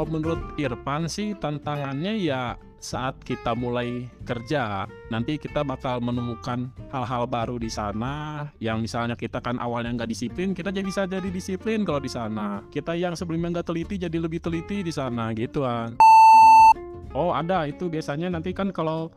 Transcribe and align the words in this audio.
Kalau 0.00 0.16
menurut 0.16 0.40
Irfan 0.56 1.12
sih 1.12 1.36
tantangannya 1.36 2.16
ya 2.24 2.56
saat 2.80 3.20
kita 3.20 3.52
mulai 3.52 4.08
kerja, 4.24 4.88
nanti 5.12 5.36
kita 5.36 5.60
bakal 5.60 6.00
menemukan 6.00 6.72
hal-hal 6.88 7.28
baru 7.28 7.60
di 7.60 7.68
sana. 7.68 8.48
Yang 8.64 8.88
misalnya 8.88 9.12
kita 9.12 9.44
kan 9.44 9.60
awalnya 9.60 9.92
nggak 10.00 10.08
disiplin, 10.08 10.56
kita 10.56 10.72
jadi 10.72 10.88
bisa 10.88 11.04
jadi 11.04 11.28
disiplin 11.28 11.84
kalau 11.84 12.00
di 12.00 12.08
sana. 12.08 12.64
Kita 12.72 12.96
yang 12.96 13.12
sebelumnya 13.12 13.60
nggak 13.60 13.68
teliti 13.68 14.00
jadi 14.00 14.16
lebih 14.16 14.40
teliti 14.40 14.80
di 14.80 14.88
sana 14.88 15.36
gitu 15.36 15.68
kan. 15.68 16.00
Oh 17.12 17.36
ada 17.36 17.68
itu 17.68 17.92
biasanya 17.92 18.32
nanti 18.32 18.56
kan 18.56 18.72
kalau 18.72 19.12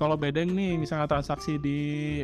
kalau 0.00 0.16
bedeng 0.16 0.56
nih 0.56 0.80
misalnya 0.80 1.04
transaksi 1.04 1.60
di 1.60 1.78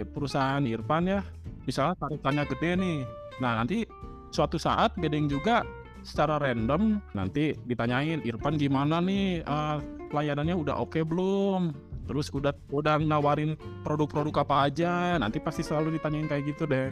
perusahaan 0.09 0.65
Irfan 0.65 1.05
ya, 1.05 1.21
misalnya 1.69 2.01
tarikannya 2.01 2.49
gede 2.49 2.71
nih. 2.81 2.99
Nah 3.45 3.61
nanti 3.61 3.85
suatu 4.33 4.57
saat 4.57 4.97
bedeng 4.97 5.29
juga 5.29 5.69
secara 6.03 6.41
random 6.41 6.99
nanti 7.13 7.57
ditanyain 7.69 8.21
Irfan 8.25 8.57
gimana 8.57 8.99
nih? 9.01 9.45
Uh, 9.45 9.79
pelayanannya 10.11 10.57
udah 10.57 10.75
oke 10.81 10.97
okay 10.97 11.03
belum? 11.07 11.73
Terus 12.11 12.27
udah 12.35 12.51
udah 12.75 12.99
nawarin 12.99 13.55
produk-produk 13.87 14.43
apa 14.43 14.67
aja 14.67 15.15
nanti 15.21 15.39
pasti 15.39 15.63
selalu 15.63 15.95
ditanyain 15.95 16.27
kayak 16.27 16.43
gitu 16.51 16.67
deh 16.67 16.91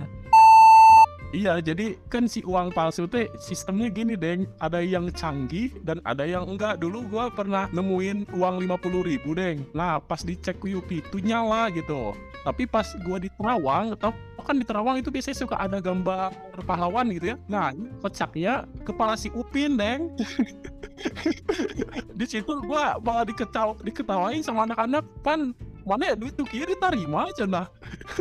Iya, 1.28 1.60
jadi 1.60 2.00
kan 2.08 2.24
si 2.24 2.40
uang 2.40 2.72
palsu 2.72 3.04
teh 3.04 3.28
sistemnya 3.36 3.92
gini 3.92 4.16
deh, 4.16 4.48
ada 4.64 4.80
yang 4.80 5.12
canggih 5.12 5.76
dan 5.84 6.00
ada 6.08 6.24
yang 6.24 6.48
enggak. 6.48 6.80
Dulu 6.80 7.04
gua 7.04 7.28
pernah 7.28 7.68
nemuin 7.68 8.32
uang 8.32 8.64
50 8.64 9.04
ribu 9.04 9.36
deh. 9.36 9.60
Nah, 9.76 10.00
pas 10.00 10.24
dicek 10.24 10.56
UP 10.64 10.88
itu 10.88 11.20
nyala 11.20 11.68
gitu. 11.76 12.16
Tapi 12.48 12.64
pas 12.64 12.88
gua 13.04 13.20
di 13.20 13.28
Terawang, 13.36 13.92
atau 13.92 14.16
kan 14.40 14.56
di 14.56 14.64
Terawang 14.64 14.96
itu 14.96 15.12
biasanya 15.12 15.36
suka 15.36 15.56
ada 15.60 15.84
gambar 15.84 16.32
pahlawan 16.64 17.12
gitu 17.12 17.32
ya. 17.32 17.36
Nah, 17.44 17.76
kocaknya 18.00 18.64
kepala 18.88 19.12
si 19.12 19.28
Upin, 19.36 19.76
deng. 19.76 20.16
di 22.18 22.24
situ 22.24 22.56
gua 22.64 22.96
malah 23.04 23.28
diketaw 23.28 23.76
diketawain 23.84 24.40
sama 24.40 24.64
anak-anak 24.64 25.04
pan 25.20 25.52
mana 25.86 26.10
ya 26.10 26.14
duit 26.18 26.34
tuh 26.34 26.42
kiri 26.42 26.74
tarima 26.82 27.30
aja 27.30 27.46
nah. 27.46 27.70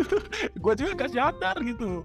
gua 0.61 0.75
juga 0.75 1.08
gak 1.08 1.16
sadar 1.16 1.55
gitu. 1.64 2.03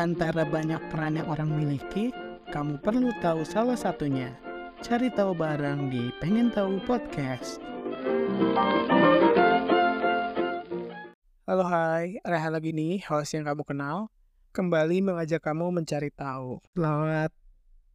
Antara 0.00 0.48
banyak 0.48 0.80
peran 0.88 1.20
yang 1.20 1.28
orang 1.28 1.52
miliki, 1.52 2.08
kamu 2.48 2.80
perlu 2.80 3.12
tahu 3.20 3.44
salah 3.44 3.76
satunya. 3.76 4.32
Cari 4.80 5.12
tahu 5.12 5.36
bareng 5.36 5.92
di 5.92 6.08
Pengen 6.16 6.48
Tahu 6.48 6.80
Podcast. 6.88 7.60
Halo 11.44 11.68
hai, 11.68 12.16
Reha 12.24 12.48
lagi 12.48 12.72
nih, 12.72 13.04
host 13.12 13.36
yang 13.36 13.44
kamu 13.44 13.60
kenal. 13.68 14.08
Kembali 14.56 15.04
mengajak 15.04 15.44
kamu 15.44 15.68
mencari 15.68 16.08
tahu. 16.08 16.64
Selamat 16.72 17.28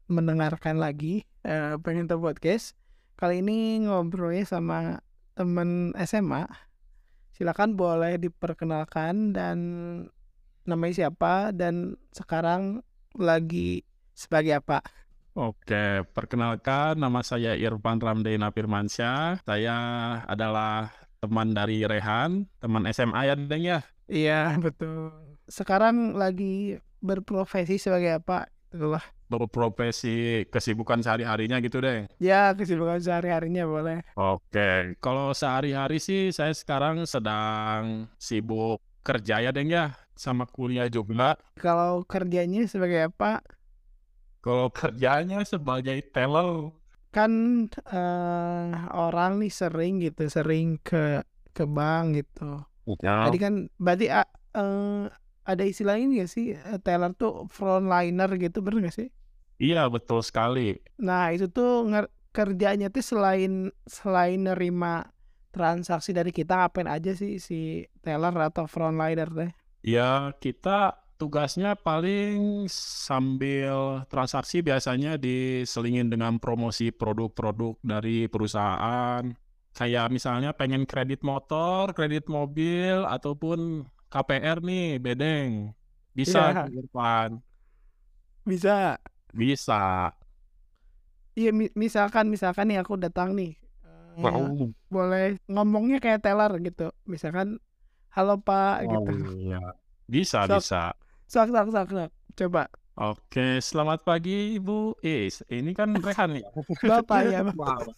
mendengarkan 0.05 0.77
lagi 0.77 1.25
uh, 1.41 1.81
Pengen 1.81 2.05
Tahu 2.05 2.21
Podcast. 2.21 2.77
Kali 3.17 3.41
ini 3.41 3.81
ngobrolnya 3.81 4.45
sama 4.45 5.01
temen 5.33 5.89
SMA. 6.05 6.45
Silakan 7.33 7.73
boleh 7.73 8.21
diperkenalkan 8.21 9.33
dan 9.33 9.57
namanya 10.65 11.05
siapa 11.05 11.53
dan 11.53 11.95
sekarang 12.11 12.81
lagi 13.15 13.85
sebagai 14.17 14.59
apa? 14.59 14.81
Oke, 15.35 16.07
perkenalkan 16.15 16.95
nama 16.95 17.19
saya 17.19 17.59
Irfan 17.59 17.99
Ramdena 17.99 18.55
Firmansyah. 18.55 19.43
Saya 19.43 19.77
adalah 20.23 20.95
teman 21.19 21.51
dari 21.51 21.83
Rehan, 21.83 22.47
teman 22.63 22.87
SMA 22.87 23.21
ya, 23.27 23.35
Deng 23.35 23.63
ya? 23.67 23.79
Iya, 24.07 24.55
betul. 24.63 25.11
Sekarang 25.51 26.15
lagi 26.15 26.79
berprofesi 27.03 27.75
sebagai 27.81 28.21
apa? 28.21 28.47
Itulah. 28.71 29.01
Berprofesi 29.25 30.45
kesibukan 30.53 31.01
sehari-harinya 31.01 31.57
gitu 31.57 31.81
deh. 31.81 32.05
Ya, 32.21 32.53
kesibukan 32.53 33.01
sehari-harinya 33.01 33.65
boleh. 33.65 34.05
Oke, 34.13 34.93
kalau 35.01 35.33
sehari-hari 35.33 35.97
sih 35.97 36.29
saya 36.29 36.53
sekarang 36.53 37.09
sedang 37.09 38.05
sibuk 38.21 38.84
kerja 39.05 39.45
ya, 39.45 39.53
Deng 39.53 39.69
ya? 39.69 39.93
sama 40.15 40.47
kuliah 40.47 40.87
juga. 40.87 41.35
Kalau 41.59 42.07
kerjanya 42.07 42.63
sebagai 42.65 43.11
apa? 43.11 43.43
Kalau 44.39 44.71
kerjanya 44.71 45.43
sebagai 45.43 45.99
teller. 46.09 46.71
Kan 47.11 47.67
uh, 47.91 48.67
orang 48.95 49.39
nih 49.43 49.51
sering 49.51 50.03
gitu, 50.03 50.27
sering 50.31 50.79
ke 50.79 51.23
ke 51.55 51.63
bank 51.67 52.23
gitu. 52.23 52.63
Ya. 53.03 53.27
Tadi 53.27 53.37
kan 53.39 53.53
berarti 53.79 54.07
uh, 54.11 55.07
ada 55.45 55.63
istilah 55.63 55.99
ini 55.99 56.23
gak 56.23 56.31
sih? 56.31 56.55
Teller 56.83 57.11
tuh 57.15 57.47
frontliner 57.51 58.31
gitu, 58.39 58.63
bener 58.63 58.89
gak 58.89 58.95
sih? 58.95 59.09
Iya, 59.55 59.87
betul 59.87 60.19
sekali. 60.19 60.75
Nah, 60.99 61.31
itu 61.31 61.47
tuh 61.47 61.87
kerjanya 62.35 62.91
tuh 62.91 62.99
selain 62.99 63.71
selain 63.87 64.43
nerima 64.43 65.07
transaksi 65.55 66.11
dari 66.11 66.31
kita 66.35 66.53
ngapain 66.59 66.89
aja 66.91 67.11
sih 67.15 67.39
si 67.39 67.59
teller 68.03 68.35
atau 68.35 68.67
frontliner 68.67 69.29
teh? 69.31 69.51
Ya, 69.85 70.33
kita 70.43 70.97
tugasnya 71.15 71.79
paling 71.79 72.65
sambil 73.07 74.03
transaksi 74.11 74.59
biasanya 74.59 75.15
diselingin 75.15 76.11
dengan 76.11 76.41
promosi 76.43 76.91
produk-produk 76.91 77.79
dari 77.85 78.27
perusahaan. 78.27 79.23
Kayak 79.75 80.07
misalnya 80.11 80.51
pengen 80.55 80.83
kredit 80.87 81.21
motor, 81.23 81.91
kredit 81.95 82.27
mobil, 82.31 83.03
ataupun 83.07 83.83
KPR 84.11 84.59
nih, 84.63 84.99
bedeng. 84.99 85.75
Bisa 86.15 86.51
Iya. 86.51 86.63
depan. 86.71 87.29
Bisa. 88.45 88.97
Bisa. 89.35 90.11
Iya, 91.35 91.51
mi 91.51 91.67
misalkan 91.75 92.31
misalkan 92.31 92.71
nih 92.71 92.79
aku 92.79 92.95
datang 92.95 93.35
nih. 93.35 93.59
Uh, 94.15 94.23
Wow. 94.23 94.71
boleh 94.87 95.35
ngomongnya 95.51 95.99
kayak 95.99 96.23
teller 96.23 96.51
gitu. 96.63 96.87
Misalkan, 97.03 97.59
halo 98.15 98.39
Pak, 98.39 98.87
gitu. 98.87 99.11
Oh, 99.11 99.35
iya. 99.35 99.59
Bisa, 100.07 100.47
Sok. 100.47 100.63
bisa. 100.63 100.83
Sok, 101.27 101.51
sok, 101.51 101.67
sok, 101.75 101.87
sok. 101.91 102.11
Coba. 102.35 102.63
Oke, 102.95 103.59
selamat 103.59 104.07
pagi 104.07 104.55
Ibu. 104.55 105.03
Eh, 105.03 105.27
ini 105.51 105.75
kan 105.75 105.91
Rehan 105.99 106.39
ya. 106.39 106.47
Bapak 106.95 107.19
ya, 107.27 107.43
Bapak. 107.43 107.77
Wow. 107.83 107.91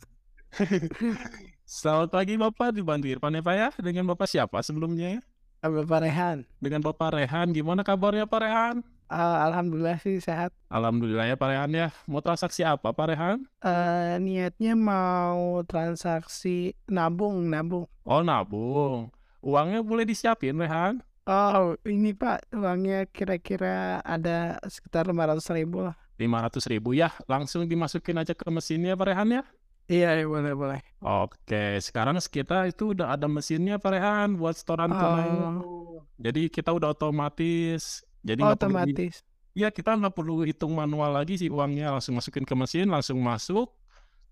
Selamat 1.67 2.09
pagi 2.09 2.33
Bapak, 2.39 2.73
dibantu 2.73 3.05
Irfan 3.11 3.37
ya 3.37 3.43
Pak 3.45 3.55
ya. 3.55 3.69
Dengan 3.77 4.09
Bapak 4.09 4.25
siapa 4.25 4.57
sebelumnya 4.65 5.19
ya? 5.19 5.21
Bapak 5.61 6.01
Rehan. 6.01 6.47
Dengan 6.57 6.81
Bapak 6.81 7.13
Rehan, 7.13 7.53
gimana 7.53 7.85
kabarnya 7.85 8.25
Pak 8.25 8.39
Rehan? 8.41 8.75
Uh, 9.07 9.37
Alhamdulillah 9.47 9.97
sih 10.03 10.19
sehat. 10.19 10.51
Alhamdulillah 10.67 11.31
ya 11.31 11.35
Pak 11.39 11.47
Rehan 11.47 11.71
ya. 11.71 11.87
Mau 12.11 12.19
transaksi 12.19 12.61
apa 12.67 12.91
Pak 12.91 13.07
Rehan? 13.07 13.47
Uh, 13.63 14.19
niatnya 14.19 14.75
mau 14.75 15.63
transaksi 15.63 16.75
nabung, 16.91 17.47
nabung. 17.47 17.87
Oh 18.03 18.19
nabung. 18.19 19.07
Uangnya 19.39 19.79
boleh 19.79 20.03
disiapin 20.03 20.59
Rehan? 20.59 20.99
Oh, 21.27 21.75
ini 21.83 22.15
Pak, 22.15 22.55
uangnya 22.55 23.03
kira-kira 23.11 23.99
ada 23.99 24.63
sekitar 24.63 25.11
500 25.11 25.43
ribu 25.59 25.83
lah. 25.83 25.95
500 26.15 26.71
ribu 26.71 26.95
ya. 26.95 27.11
Langsung 27.27 27.67
dimasukin 27.67 28.15
aja 28.15 28.31
ke 28.31 28.47
mesinnya 28.47 28.95
Pak 28.95 29.07
Rehan 29.11 29.39
ya. 29.39 29.43
Iya, 29.87 30.19
iya, 30.19 30.25
boleh, 30.27 30.51
boleh. 30.51 30.79
Oke, 30.99 31.79
sekarang 31.79 32.19
kita 32.19 32.67
itu 32.67 32.91
udah 32.91 33.15
ada 33.15 33.27
mesinnya 33.27 33.79
Pak 33.79 33.91
Rehan 33.91 34.35
buat 34.35 34.55
setoran 34.55 34.91
tunai. 34.91 35.27
Oh, 35.63 36.03
Jadi 36.15 36.51
kita 36.51 36.71
udah 36.75 36.91
otomatis. 36.91 38.06
Jadi 38.27 38.41
nggak 38.41 38.59
perlu 38.59 38.75
otomatis. 38.75 39.13
Ya 39.53 39.71
kita 39.71 39.95
nggak 39.95 40.13
perlu 40.13 40.43
hitung 40.43 40.69
manual 40.71 41.15
lagi 41.15 41.33
sih 41.35 41.47
uangnya 41.47 41.89
langsung 41.89 42.13
masukin 42.13 42.43
ke 42.43 42.53
mesin 42.53 42.85
langsung 42.85 43.17
masuk 43.17 43.71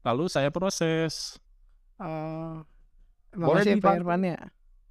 lalu 0.02 0.28
saya 0.28 0.52
proses 0.52 1.40
Oh, 1.98 2.60
Boleh 3.32 3.64
ya 3.64 3.74
Pak 3.74 3.80
dibantu? 3.80 4.00
Irfan 4.02 4.22
ya. 4.24 4.38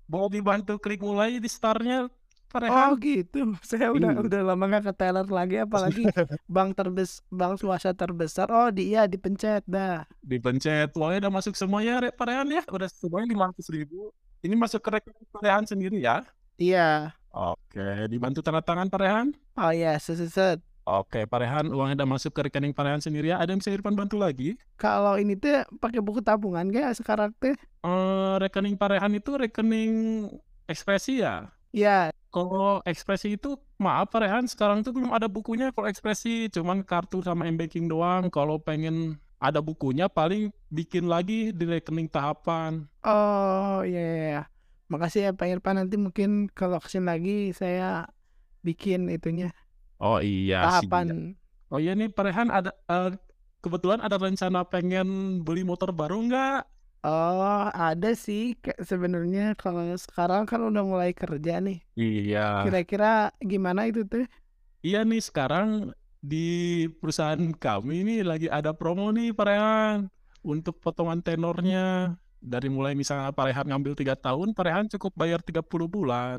mau 0.05 0.27
dibantu 0.27 0.75
klik 0.77 1.01
mulai 1.01 1.37
di 1.37 1.47
startnya 1.47 2.09
Oh 2.55 2.95
gitu, 2.97 3.51
saya 3.67 3.91
udah 3.91 4.15
Iya. 4.15 4.21
udah 4.23 4.41
lama 4.47 4.65
nggak 4.65 4.85
ke 4.87 4.95
teller 4.95 5.27
lagi, 5.27 5.59
apalagi 5.59 6.07
bank 6.47 6.79
terbes 6.79 7.19
bank 7.29 7.59
swasta 7.59 7.91
terbesar. 7.91 8.47
Oh 8.47 8.71
di 8.71 8.91
iya 8.91 9.05
dipencet 9.05 9.67
dah. 9.67 10.07
dipencet 10.23 10.95
uangnya 10.95 11.27
udah 11.27 11.33
masuk 11.35 11.55
semuanya 11.55 11.99
Re- 12.00 12.15
Pak 12.15 12.25
Rehan 12.25 12.47
ya 12.49 12.62
udah 12.65 12.87
semuanya 12.87 13.27
lima 13.29 13.45
ratus 13.50 13.67
ribu 13.69 14.15
ini 14.41 14.55
masuk 14.55 14.79
ke 14.79 14.91
rekening 14.93 15.27
Pak 15.31 15.43
Rehan 15.43 15.65
sendiri 15.67 15.99
ya 15.99 16.23
Iya. 16.55 17.11
Oke 17.35 17.87
dibantu 18.07 18.41
tanda 18.41 18.63
tangan 18.63 18.87
Pak 18.87 19.01
Rehan 19.03 19.29
Oh 19.55 19.71
iya, 19.71 19.99
set, 19.99 20.19
set, 20.19 20.31
set. 20.31 20.59
oke 20.85 21.27
Pak 21.27 21.39
Rehan 21.41 21.67
uangnya 21.69 22.03
udah 22.03 22.11
masuk 22.11 22.31
ke 22.31 22.47
rekening 22.47 22.71
Pak 22.71 22.85
Rehan 22.87 23.03
sendiri 23.03 23.31
ya 23.31 23.43
ada 23.43 23.51
yang 23.51 23.59
bisa 23.59 23.75
Irfan 23.75 23.95
bantu 23.95 24.17
lagi 24.17 24.55
Kalau 24.77 25.19
ini 25.19 25.35
tuh 25.35 25.67
pakai 25.79 25.99
buku 25.99 26.21
tabungan 26.21 26.67
kayak 26.69 26.95
sekarang 26.95 27.35
tuh. 27.37 27.57
Eh, 27.83 28.35
rekening 28.39 28.79
Pak 28.79 28.89
Rehan 28.95 29.13
itu 29.13 29.35
rekening 29.35 29.93
ekspresi 30.65 31.21
ya 31.21 31.51
Iya, 31.75 32.15
Kalau 32.31 32.79
ekspresi 32.87 33.35
itu 33.35 33.59
maaf 33.79 34.07
Pak 34.11 34.23
Rehan 34.23 34.47
sekarang 34.47 34.87
tuh 34.87 34.95
belum 34.95 35.11
ada 35.11 35.27
bukunya 35.27 35.75
kalau 35.75 35.91
ekspresi 35.91 36.47
cuman 36.47 36.87
kartu 36.87 37.19
sama 37.19 37.51
m-banking 37.51 37.91
doang. 37.91 38.31
Kalau 38.31 38.63
pengen 38.63 39.19
ada 39.43 39.59
bukunya 39.59 40.07
paling 40.07 40.55
bikin 40.71 41.11
lagi 41.11 41.51
di 41.51 41.65
rekening 41.67 42.07
tahapan. 42.07 42.87
Oh 43.03 43.83
iya, 43.83 43.99
iya, 44.01 44.15
iya. 44.31 44.43
Makasih 44.93 45.21
ya 45.27 45.33
Pak 45.33 45.49
Irfan 45.49 45.81
nanti 45.81 45.97
mungkin 45.97 46.53
kalau 46.53 46.77
ke 46.79 46.89
sini 46.93 47.07
lagi 47.09 47.37
saya 47.57 48.09
bikin 48.65 49.09
itunya 49.13 49.53
Oh 50.03 50.19
iya 50.21 50.67
tahapan. 50.69 51.39
Oh 51.73 51.81
iya 51.81 51.97
nih 51.97 52.13
Pak 52.13 52.25
Rehan 52.29 52.49
ada 52.53 52.71
eh, 52.91 53.17
kebetulan 53.65 54.05
ada 54.05 54.21
rencana 54.21 54.67
pengen 54.69 55.41
beli 55.41 55.65
motor 55.65 55.95
baru 55.97 56.21
nggak? 56.29 56.69
Oh 57.05 57.69
ada 57.73 58.17
sih 58.17 58.57
sebenarnya 58.81 59.57
kalau 59.57 59.85
sekarang 59.97 60.45
kan 60.49 60.61
udah 60.61 60.85
mulai 60.85 61.13
kerja 61.13 61.61
nih. 61.61 61.81
Iya. 61.97 62.65
Kira-kira 62.69 63.33
gimana 63.41 63.89
itu 63.89 64.05
tuh? 64.05 64.25
Iya 64.85 65.05
nih 65.09 65.21
sekarang 65.25 65.93
di 66.25 66.85
perusahaan 67.01 67.41
kami 67.57 68.05
ini 68.05 68.15
lagi 68.25 68.49
ada 68.49 68.73
promo 68.73 69.13
nih 69.13 69.33
Pak 69.37 69.45
Rehan 69.45 69.99
untuk 70.45 70.81
potongan 70.81 71.21
tenornya 71.25 72.17
dari 72.44 72.69
mulai 72.76 72.93
misalnya 73.00 73.32
Pak 73.37 73.44
Rehan 73.49 73.67
ngambil 73.70 73.93
tiga 74.00 74.14
tahun, 74.26 74.49
Pak 74.56 74.64
Rehan 74.67 74.87
cukup 74.93 75.12
bayar 75.20 75.41
30 75.49 75.88
bulan. 75.88 76.38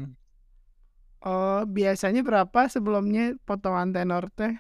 Oh 1.25 1.59
biasanya 1.77 2.21
berapa 2.27 2.59
sebelumnya 2.73 3.23
potongan 3.47 3.89
tenor 3.95 4.25
teh? 4.37 4.53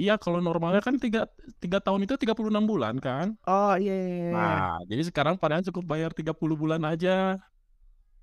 Iya 0.00 0.12
kalau 0.22 0.40
normalnya 0.40 0.80
kan 0.86 0.96
tiga, 1.04 1.20
tiga 1.62 1.78
tahun 1.84 2.04
itu 2.08 2.14
36 2.22 2.64
bulan 2.70 2.94
kan? 3.06 3.26
Oh 3.46 3.72
iya 3.82 3.92
iya 3.92 4.14
iya. 4.22 4.30
Nah 4.32 4.78
jadi 4.90 5.02
sekarang 5.08 5.34
Pak 5.40 5.48
Rehan 5.50 5.64
cukup 5.68 5.84
bayar 5.92 6.10
30 6.18 6.56
bulan 6.62 6.82
aja. 6.90 7.38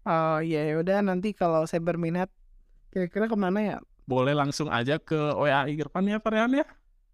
Oh 0.08 0.38
iya 0.48 0.60
ya 0.70 0.74
udah 0.82 0.98
nanti 1.08 1.28
kalau 1.36 1.62
saya 1.70 1.82
berminat 1.84 2.30
kira-kira 2.92 3.26
ke 3.32 3.38
mana 3.38 3.60
ya? 3.62 3.76
Boleh 4.10 4.34
langsung 4.34 4.70
aja 4.74 4.98
ke 4.98 5.16
WA 5.38 5.70
Irfan 5.70 6.06
ya 6.10 6.18
Pak 6.24 6.32
Rehan 6.34 6.52
ya? 6.62 6.66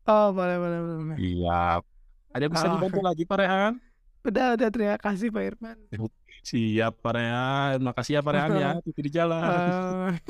Oh 0.08 0.28
boleh 0.38 0.58
boleh 0.62 0.80
boleh. 0.86 0.98
boleh. 1.02 1.20
Iya. 1.20 1.82
Ada 2.36 2.46
bisa 2.52 2.68
Oh. 2.68 2.72
dibantu 2.72 3.00
lagi 3.02 3.24
Pak 3.26 3.38
Rehan? 3.42 3.74
Udah 4.26 4.58
udah 4.58 4.70
terima 4.74 4.98
kasih 4.98 5.30
Pak 5.30 5.44
Irfan. 5.46 5.78
Siap 6.42 6.94
Pak 7.00 7.14
Rehan. 7.14 7.78
Makasih 7.80 8.18
ya 8.18 8.22
Pak 8.22 8.34
Rehan 8.34 8.52
ya. 8.56 8.70
Titip 8.82 9.04
di 9.04 9.12
jalan. 9.14 9.42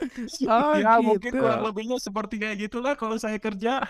Oh, 0.48 0.72
ya 0.74 0.96
mungkin 0.96 1.28
gitu. 1.28 1.44
kurang 1.44 1.60
lebihnya 1.60 2.00
seperti 2.00 2.40
kayak 2.40 2.56
gitulah 2.58 2.96
kalau 2.96 3.20
saya 3.20 3.36
kerja. 3.36 3.84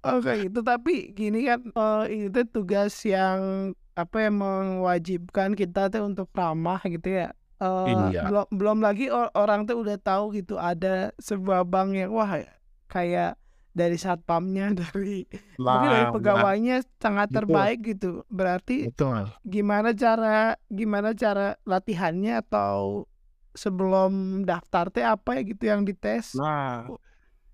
oh 0.00 0.16
kayak 0.16 0.48
gitu 0.48 0.64
tapi 0.64 1.12
gini 1.12 1.44
kan 1.44 1.60
eh, 1.60 2.32
itu 2.32 2.40
tugas 2.48 2.96
yang 3.04 3.70
apa 3.92 4.16
yang 4.24 4.40
mewajibkan 4.40 5.52
kita 5.52 5.92
tuh 5.92 6.08
untuk 6.08 6.32
ramah 6.32 6.80
gitu 6.88 7.20
ya. 7.20 7.36
Eh, 7.60 7.92
Iya. 8.08 8.24
belum 8.24 8.46
belum 8.48 8.78
lagi 8.80 9.12
or- 9.12 9.28
orang 9.36 9.68
tuh 9.68 9.84
udah 9.84 10.00
tahu 10.00 10.32
gitu 10.32 10.56
ada 10.56 11.12
sebuah 11.20 11.68
bank 11.68 12.00
yang 12.00 12.16
wah 12.16 12.40
kayak 12.88 13.36
dari 13.70 13.96
satpamnya 13.96 14.74
dari 14.80 15.26
mungkin 15.58 15.88
dari 15.88 16.06
Nah, 16.06 16.14
pegawainya 16.14 16.76
sangat 16.98 17.28
terbaik 17.30 17.78
gitu. 17.96 18.26
Berarti 18.26 18.90
betul. 18.90 19.30
gimana 19.46 19.94
cara 19.94 20.58
gimana 20.68 21.14
cara 21.14 21.56
latihannya 21.64 22.42
atau 22.46 23.06
sebelum 23.54 24.42
daftar 24.46 24.90
teh 24.94 25.06
apa 25.06 25.38
ya 25.38 25.42
gitu 25.42 25.64
yang 25.66 25.82
dites? 25.86 26.34
Nah, 26.38 26.86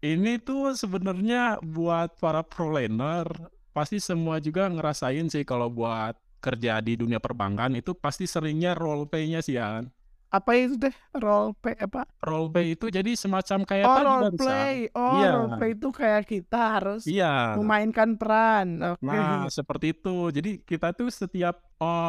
ini 0.04 0.36
tuh 0.40 0.76
sebenarnya 0.76 1.60
buat 1.64 2.16
para 2.20 2.44
proliner 2.44 3.26
pasti 3.72 4.00
semua 4.00 4.40
juga 4.40 4.68
ngerasain 4.72 5.28
sih 5.28 5.44
kalau 5.44 5.68
buat 5.68 6.16
kerja 6.40 6.78
di 6.80 6.96
dunia 6.96 7.18
perbankan 7.20 7.76
itu 7.76 7.92
pasti 7.96 8.24
seringnya 8.28 8.76
role 8.76 9.08
play-nya 9.08 9.40
sih 9.44 9.56
ya. 9.60 9.84
Apa 10.26 10.58
itu 10.58 10.74
teh 10.76 10.92
role 11.14 11.54
play 11.56 11.78
apa? 11.78 12.02
Role 12.18 12.50
play 12.50 12.74
itu 12.74 12.90
jadi 12.90 13.14
semacam 13.14 13.62
kayak 13.62 13.86
Oh 13.86 13.98
role 14.02 14.30
play. 14.34 14.74
Oh 14.92 15.16
Iya. 15.16 15.30
role 15.38 15.50
play 15.56 15.70
itu 15.72 15.88
kayak 15.94 16.22
kita 16.26 16.60
harus 16.78 17.02
Iya. 17.06 17.54
memainkan 17.54 18.18
peran. 18.18 18.82
Oke. 18.82 19.06
Nah, 19.06 19.46
seperti 19.46 19.94
itu. 19.94 20.34
Jadi 20.34 20.50
kita 20.66 20.90
tuh 20.92 21.08
setiap 21.08 21.62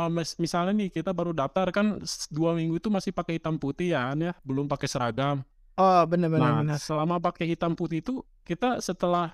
mis- 0.10 0.36
misalnya 0.38 0.74
nih 0.74 0.90
kita 0.90 1.14
baru 1.14 1.30
daftar 1.32 1.70
kan 1.70 2.02
dua 2.34 2.58
minggu 2.58 2.82
itu 2.82 2.90
masih 2.90 3.14
pakai 3.14 3.38
hitam 3.38 3.56
putih 3.56 3.94
ya, 3.94 4.12
ya, 4.16 4.34
belum 4.42 4.66
pakai 4.66 4.88
seragam. 4.90 5.46
Oh 5.78 6.02
benar 6.10 6.34
benar 6.34 6.42
Nah, 6.42 6.58
benar. 6.66 6.78
selama 6.82 7.22
pakai 7.22 7.54
hitam 7.54 7.78
putih 7.78 8.02
itu 8.02 8.26
kita 8.42 8.82
setelah 8.82 9.30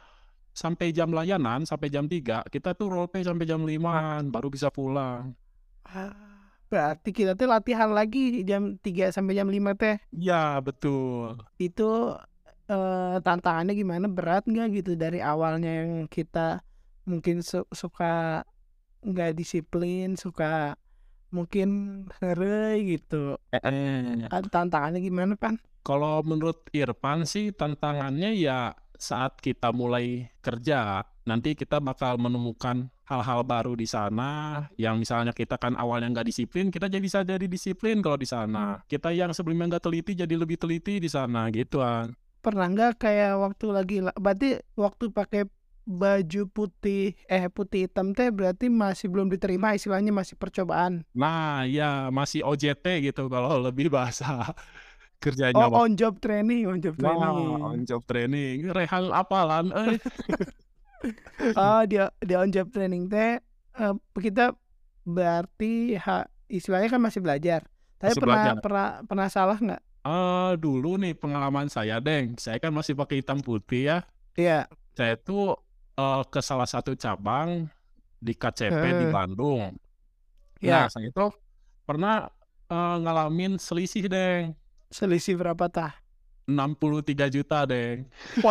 sampai 0.52 0.92
jam 0.92 1.10
layanan 1.10 1.66
sampai 1.66 1.90
jam 1.90 2.06
3 2.06 2.46
kita 2.46 2.78
tuh 2.78 2.86
role 2.86 3.10
play 3.10 3.26
sampai 3.26 3.48
jam 3.48 3.64
5 3.64 4.22
baru 4.28 4.52
bisa 4.52 4.70
pulang. 4.70 5.34
Ah, 5.84 6.14
berarti 6.74 7.14
kita 7.14 7.38
tuh 7.38 7.46
latihan 7.46 7.94
lagi 7.94 8.42
jam 8.42 8.82
3 8.82 9.14
sampai 9.14 9.38
jam 9.38 9.46
5 9.46 9.78
teh. 9.78 10.02
Iya, 10.10 10.58
betul. 10.66 11.38
Itu 11.62 12.18
eh, 12.66 13.16
tantangannya 13.22 13.78
gimana? 13.78 14.10
Berat 14.10 14.50
nggak 14.50 14.68
gitu 14.82 14.92
dari 14.98 15.22
awalnya 15.22 15.86
yang 15.86 16.10
kita 16.10 16.66
mungkin 17.06 17.46
su- 17.46 17.70
suka 17.70 18.42
nggak 19.06 19.38
disiplin, 19.38 20.18
suka 20.18 20.74
mungkin 21.30 21.70
herei 22.18 22.98
gitu. 22.98 23.38
Eh, 23.54 23.62
eh. 23.62 24.26
Ah, 24.34 24.42
Tantangannya 24.42 25.02
gimana, 25.02 25.34
Pan? 25.38 25.62
Kalau 25.84 26.24
menurut 26.24 26.64
Irfan 26.72 27.28
sih 27.28 27.52
tantangannya 27.52 28.34
ya 28.40 28.72
saat 28.96 29.38
kita 29.44 29.76
mulai 29.76 30.32
kerja, 30.40 31.04
nanti 31.28 31.60
kita 31.60 31.84
bakal 31.84 32.16
menemukan 32.16 32.88
hal-hal 33.14 33.46
baru 33.46 33.78
di 33.78 33.86
sana 33.86 34.66
yang 34.76 34.98
misalnya 34.98 35.30
kita 35.32 35.62
kan 35.62 35.78
awalnya 35.78 36.10
nggak 36.10 36.28
disiplin, 36.28 36.74
kita 36.74 36.90
jadi 36.90 37.04
bisa 37.04 37.22
jadi 37.22 37.46
disiplin 37.46 38.02
kalau 38.02 38.18
di 38.18 38.26
sana. 38.26 38.82
Kita 38.84 39.14
yang 39.14 39.30
sebelumnya 39.32 39.78
nggak 39.78 39.86
teliti 39.86 40.12
jadi 40.18 40.34
lebih 40.34 40.58
teliti 40.58 40.98
di 40.98 41.08
sana 41.08 41.54
gitu 41.54 41.86
kan. 41.86 42.12
Pernah 42.42 42.68
nggak 42.68 42.92
kayak 43.00 43.32
waktu 43.40 43.66
lagi 43.70 43.98
la- 44.02 44.18
berarti 44.18 44.60
waktu 44.76 45.14
pakai 45.14 45.42
baju 45.84 46.48
putih 46.48 47.12
eh 47.28 47.52
putih 47.52 47.86
hitam 47.88 48.16
teh 48.16 48.32
berarti 48.32 48.72
masih 48.72 49.12
belum 49.12 49.28
diterima 49.28 49.76
istilahnya 49.76 50.16
masih 50.16 50.40
percobaan. 50.40 51.04
Nah, 51.12 51.68
ya 51.68 52.08
masih 52.08 52.42
OJT 52.44 53.04
gitu 53.04 53.28
kalau 53.28 53.60
lebih 53.60 53.92
bahasa 53.92 54.56
kerjanya. 55.24 55.68
Oh, 55.68 55.84
on 55.84 55.96
job 56.00 56.20
training, 56.24 56.68
on 56.68 56.80
job 56.80 56.96
Nah, 57.00 57.12
training. 57.12 57.52
on 57.64 57.78
job 57.84 58.02
training. 58.08 58.72
Rehan 58.72 59.12
apalan 59.12 59.72
eh. 59.76 60.00
Oh, 61.60 61.82
dia 61.84 62.10
dia 62.20 62.38
on 62.40 62.50
job 62.50 62.70
training 62.70 63.08
teh 63.08 63.40
eh, 63.74 63.94
kita 64.16 64.56
berarti 65.04 66.00
ha, 66.00 66.24
istilahnya 66.48 66.88
kan 66.88 67.02
masih 67.02 67.20
belajar. 67.20 67.68
Tapi 67.98 68.12
Masih 68.12 68.22
pernah 68.22 68.36
belajar. 68.38 68.62
pernah 68.62 68.88
pernah 69.04 69.28
salah 69.28 69.58
nggak? 69.58 69.82
Eh, 70.04 70.52
dulu 70.58 71.00
nih 71.00 71.16
pengalaman 71.16 71.68
saya, 71.68 72.00
Deng. 72.00 72.36
Saya 72.36 72.60
kan 72.60 72.72
masih 72.72 72.92
pakai 72.94 73.20
hitam 73.20 73.40
putih 73.40 73.88
ya. 73.88 73.98
Iya. 74.34 74.68
Saya 74.94 75.16
tuh 75.16 75.56
eh, 75.94 76.22
ke 76.28 76.40
salah 76.40 76.68
satu 76.68 76.92
cabang 76.94 77.68
di 78.18 78.34
KCP 78.34 78.72
di 79.00 79.06
Eh. 79.08 79.12
Bandung. 79.12 79.76
Ya. 80.60 80.88
Nah, 80.88 80.88
saya 80.88 81.08
itu 81.08 81.28
pernah 81.84 82.28
eh, 82.68 82.96
ngalamin 83.00 83.56
selisih, 83.56 84.08
Deng. 84.08 84.56
Selisih 84.88 85.36
berapa 85.36 85.68
tah? 85.68 85.96
63 86.44 87.28
juta, 87.30 87.64
Deng. 87.64 88.08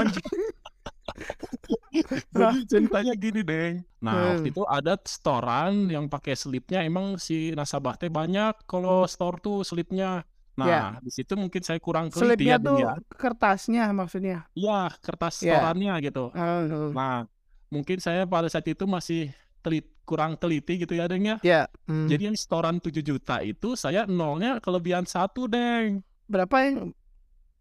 Ponj- 1.12 2.24
Jadi 2.34 2.58
ceritanya 2.66 3.12
gini, 3.14 3.40
Deng. 3.42 3.74
Nah, 4.00 4.14
waktu 4.34 4.48
Hmm. 4.48 4.50
itu 4.50 4.62
ada 4.66 4.94
storan 5.04 5.86
yang 5.86 6.08
pakai 6.08 6.34
slipnya 6.34 6.82
emang 6.82 7.16
si 7.16 7.52
nasabah 7.52 7.94
teh 7.94 8.08
banyak 8.08 8.64
kalau 8.64 9.04
store 9.06 9.38
tuh 9.38 9.62
slipnya. 9.62 10.24
Nah, 10.52 10.68
Ya. 10.68 10.82
di 11.00 11.08
situ 11.08 11.32
mungkin 11.32 11.64
saya 11.64 11.80
kurang 11.80 12.12
teliti 12.12 12.44
Slipnya 12.44 12.56
ya, 12.56 12.60
tuh 12.60 12.76
ya. 12.76 12.92
kertasnya 13.08 13.84
maksudnya. 13.90 14.38
Iya, 14.52 14.92
kertas 15.00 15.40
Ya. 15.40 15.56
storannya 15.56 15.94
gitu. 16.04 16.28
Oh, 16.28 16.92
Nah, 16.92 17.24
mungkin 17.68 17.96
saya 17.98 18.28
pada 18.28 18.52
saat 18.52 18.68
itu 18.68 18.84
masih 18.84 19.32
telit, 19.64 19.88
kurang 20.04 20.36
teliti 20.36 20.76
gitu 20.76 20.92
ya, 20.92 21.08
Deng 21.08 21.24
ya. 21.24 21.36
ya. 21.40 21.62
hmm. 21.88 22.04
Jadi 22.04 22.22
yang 22.28 22.36
setoran 22.36 22.82
7 22.84 23.00
juta 23.00 23.40
itu 23.40 23.72
saya 23.74 24.04
nolnya 24.04 24.60
kelebihan 24.60 25.08
satu, 25.08 25.48
Deng. 25.48 26.04
berapa 26.28 26.56
yang 26.64 26.76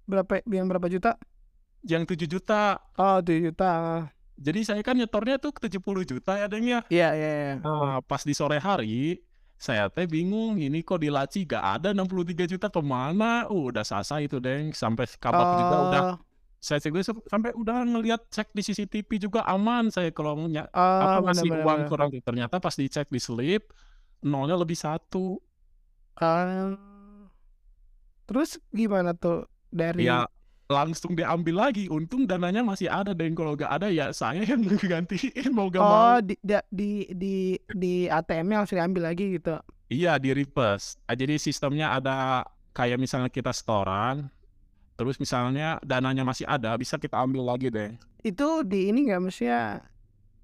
berapa 0.03 0.33
yang 0.47 0.67
berapa 0.67 0.87
juta? 0.87 1.15
Yang 1.81 2.13
7 2.13 2.29
juta. 2.29 2.77
Oh, 2.97 3.17
7 3.21 3.51
juta. 3.51 3.71
Jadi 4.41 4.59
saya 4.65 4.81
kan 4.81 4.97
nyetornya 4.97 5.37
tuh 5.37 5.53
70 5.53 6.01
juta 6.05 6.33
ya, 6.37 6.49
Deng 6.49 6.65
ya. 6.65 6.81
Iya, 6.89 7.09
iya, 7.13 7.29
iya. 7.29 7.53
Nah, 7.61 8.01
pas 8.01 8.25
di 8.25 8.33
sore 8.33 8.57
hari, 8.57 9.21
saya 9.61 9.85
teh 9.93 10.09
bingung, 10.09 10.57
ini 10.57 10.81
kok 10.81 10.97
di 10.97 11.13
laci 11.13 11.45
gak 11.45 11.61
ada 11.61 11.93
63 11.93 12.49
juta 12.49 12.67
ke 12.73 12.81
mana? 12.81 13.45
Uh, 13.45 13.69
udah 13.69 13.85
sasa 13.85 14.17
itu, 14.17 14.41
Deng. 14.41 14.73
Sampai 14.73 15.05
kabar 15.21 15.61
juga 15.61 15.77
udah, 15.89 16.01
Oh, 16.01 16.17
saya 16.61 16.77
cek 16.77 16.93
dulu, 16.93 17.05
sampai 17.25 17.51
udah 17.57 17.77
ngelihat 17.85 18.21
cek 18.29 18.53
di 18.53 18.61
CCTV 18.61 19.09
juga 19.17 19.41
aman 19.49 19.89
saya 19.89 20.13
kalau 20.13 20.37
nya, 20.45 20.69
oh, 20.73 20.81
apa 21.01 21.33
benar-benar. 21.33 21.65
uang 21.65 21.81
kurang. 21.89 22.09
Ternyata 22.21 22.57
pas 22.61 22.73
dicek 22.77 23.09
di 23.09 23.17
slip, 23.21 23.73
nolnya 24.21 24.57
lebih 24.57 24.77
satu. 24.77 25.41
Ah. 26.21 26.77
terus 28.29 28.61
gimana 28.69 29.15
tuh 29.17 29.47
dari 29.73 30.05
Ya 30.05 30.27
langsung 30.71 31.13
diambil 31.13 31.67
lagi. 31.67 31.91
Untung 31.91 32.23
dananya 32.23 32.63
masih 32.63 32.87
ada, 32.87 33.11
Deng. 33.11 33.35
Kalau 33.35 33.59
gak 33.59 33.69
ada 33.69 33.91
ya 33.91 34.15
saya 34.15 34.47
yang 34.47 34.63
gantiin 34.91 35.51
mau 35.51 35.67
gak 35.67 35.83
mau. 35.83 36.15
Oh, 36.15 36.19
di 36.23 36.39
di 36.71 36.91
di 37.11 37.35
di 37.75 38.07
ATM-nya 38.07 38.63
harus 38.63 38.71
diambil 38.71 39.11
lagi 39.11 39.35
gitu. 39.35 39.59
Iya 39.91 40.15
di 40.15 40.31
reverse. 40.31 40.95
Ah, 41.03 41.19
Jadi 41.19 41.35
sistemnya 41.35 41.91
ada 41.91 42.47
kayak 42.71 42.95
misalnya 42.95 43.27
kita 43.27 43.51
setoran, 43.51 44.31
terus 44.95 45.19
misalnya 45.19 45.75
dananya 45.83 46.23
masih 46.23 46.47
ada, 46.47 46.71
bisa 46.79 46.95
kita 46.95 47.19
ambil 47.19 47.51
lagi 47.51 47.67
deh. 47.67 47.91
Itu 48.23 48.63
di 48.63 48.87
ini 48.87 49.11
nggak 49.11 49.19
maksudnya 49.19 49.83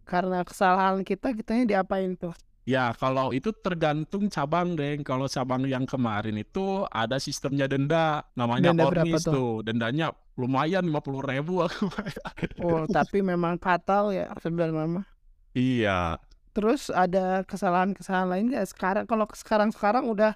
karena 0.03 0.43
kesalahan 0.43 1.03
kita 1.07 1.31
kitanya 1.31 1.63
diapain 1.63 2.19
tuh? 2.19 2.35
Ya, 2.67 2.91
kalau 2.99 3.31
itu 3.31 3.55
tergantung 3.63 4.27
cabang, 4.27 4.75
Deng. 4.75 4.99
Kalau 5.07 5.31
cabang 5.31 5.63
yang 5.63 5.87
kemarin 5.87 6.35
itu 6.35 6.83
ada 6.91 7.15
sistemnya 7.15 7.63
denda, 7.63 8.27
namanya 8.35 8.75
Denda 8.75 8.91
ornis 8.91 9.23
tuh? 9.23 9.31
tuh. 9.31 9.53
Dendanya 9.63 10.11
lumayan 10.35 10.83
50.000 10.83 11.63
aku 11.63 11.87
bayar. 11.95 12.35
Oh, 12.59 12.83
tapi 12.99 13.23
memang 13.23 13.55
fatal 13.55 14.11
ya 14.11 14.27
sebenarnya 14.43 14.83
mah. 14.83 15.07
Iya. 15.55 16.19
Terus 16.51 16.91
ada 16.91 17.47
kesalahan-kesalahan 17.47 18.35
lain 18.35 18.45
nggak 18.51 18.67
sekarang? 18.67 19.03
Kalau 19.07 19.23
sekarang-sekarang 19.31 20.03
udah 20.11 20.35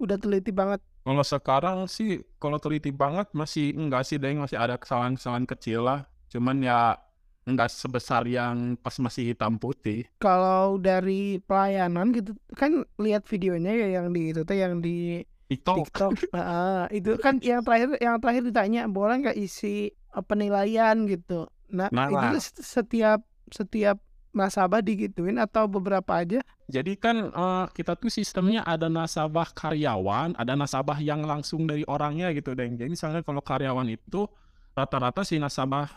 udah 0.00 0.16
teliti 0.16 0.56
banget. 0.56 0.80
Kalau 1.04 1.22
sekarang 1.28 1.78
sih, 1.92 2.24
kalau 2.40 2.56
teliti 2.56 2.88
banget 2.88 3.28
masih 3.36 3.76
enggak 3.76 4.08
sih, 4.08 4.16
Deng. 4.16 4.40
Masih 4.40 4.56
ada 4.56 4.80
kesalahan-kesalahan 4.80 5.44
kecil 5.44 5.84
lah. 5.84 6.08
Cuman 6.32 6.56
ya 6.64 6.96
enggak 7.46 7.70
sebesar 7.70 8.26
yang 8.26 8.74
pas 8.76 8.98
masih 8.98 9.32
hitam 9.32 9.54
putih. 9.56 10.04
Kalau 10.18 10.76
dari 10.76 11.38
pelayanan 11.46 12.10
gitu 12.10 12.34
kan 12.58 12.82
lihat 12.98 13.22
videonya 13.30 13.72
ya 13.72 14.02
yang 14.02 14.10
di 14.10 14.34
itu 14.34 14.42
teh 14.42 14.58
yang 14.58 14.82
di 14.82 15.22
TikTok. 15.46 15.86
TikTok. 15.86 16.12
Heeh, 16.36 16.82
itu 16.98 17.14
kan 17.22 17.38
yang 17.38 17.62
terakhir 17.62 17.94
yang 18.02 18.18
terakhir 18.18 18.42
ditanya 18.42 18.90
boleh 18.90 19.22
nggak 19.22 19.38
isi 19.38 19.94
eh, 19.94 20.24
penilaian 20.26 21.06
gitu. 21.06 21.46
Nah, 21.70 21.86
Nah. 21.94 22.10
itu 22.10 22.26
tuh 22.38 22.42
setiap 22.62 23.22
setiap 23.54 24.02
nasabah 24.36 24.84
digituin 24.84 25.38
atau 25.40 25.64
beberapa 25.70 26.18
aja? 26.18 26.42
Jadi 26.66 26.98
kan 26.98 27.30
eh, 27.30 27.64
kita 27.70 27.94
tuh 27.94 28.10
sistemnya 28.10 28.66
ada 28.66 28.90
nasabah 28.90 29.54
karyawan, 29.54 30.34
ada 30.34 30.58
nasabah 30.58 30.98
yang 30.98 31.22
langsung 31.22 31.62
dari 31.70 31.86
orangnya 31.86 32.34
gitu, 32.34 32.58
Deng. 32.58 32.74
Jadi 32.74 32.90
misalnya 32.90 33.22
kalau 33.22 33.38
karyawan 33.38 33.86
itu 33.86 34.26
rata-rata 34.74 35.22
si 35.22 35.38
nasabah 35.38 35.88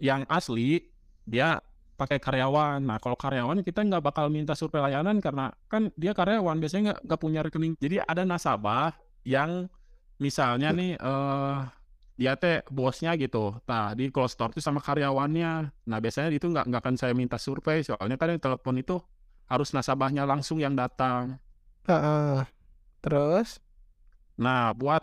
yang 0.00 0.26
asli 0.26 0.82
dia 1.24 1.60
pakai 1.94 2.18
karyawan. 2.18 2.82
Nah 2.82 2.98
kalau 2.98 3.14
karyawan 3.14 3.62
kita 3.62 3.86
nggak 3.86 4.02
bakal 4.02 4.26
minta 4.28 4.58
survei 4.58 4.82
layanan 4.82 5.22
karena 5.22 5.54
kan 5.70 5.94
dia 5.94 6.10
karyawan 6.10 6.58
biasanya 6.58 6.82
nggak 6.90 6.98
nggak 7.06 7.20
punya 7.20 7.40
rekening. 7.46 7.74
Jadi 7.78 8.02
ada 8.02 8.22
nasabah 8.26 8.94
yang 9.24 9.70
misalnya 10.18 10.74
nih 10.74 10.98
eh 10.98 11.58
dia 12.14 12.38
teh 12.38 12.62
bosnya 12.70 13.14
gitu. 13.18 13.58
Nah 13.66 13.94
di 13.94 14.10
close 14.10 14.34
store 14.34 14.54
tuh 14.54 14.62
sama 14.62 14.82
karyawannya. 14.82 15.52
Nah 15.86 15.98
biasanya 16.02 16.34
itu 16.34 16.50
nggak 16.50 16.66
nggak 16.70 16.82
akan 16.82 16.94
saya 16.98 17.12
minta 17.14 17.38
survei 17.38 17.82
soalnya 17.86 18.18
kan 18.18 18.34
yang 18.34 18.42
telepon 18.42 18.78
itu 18.78 18.98
harus 19.46 19.70
nasabahnya 19.70 20.26
langsung 20.26 20.58
yang 20.58 20.74
datang. 20.74 21.38
Heeh. 21.86 22.42
Terus 23.04 23.64
Nah, 24.34 24.74
buat 24.74 25.02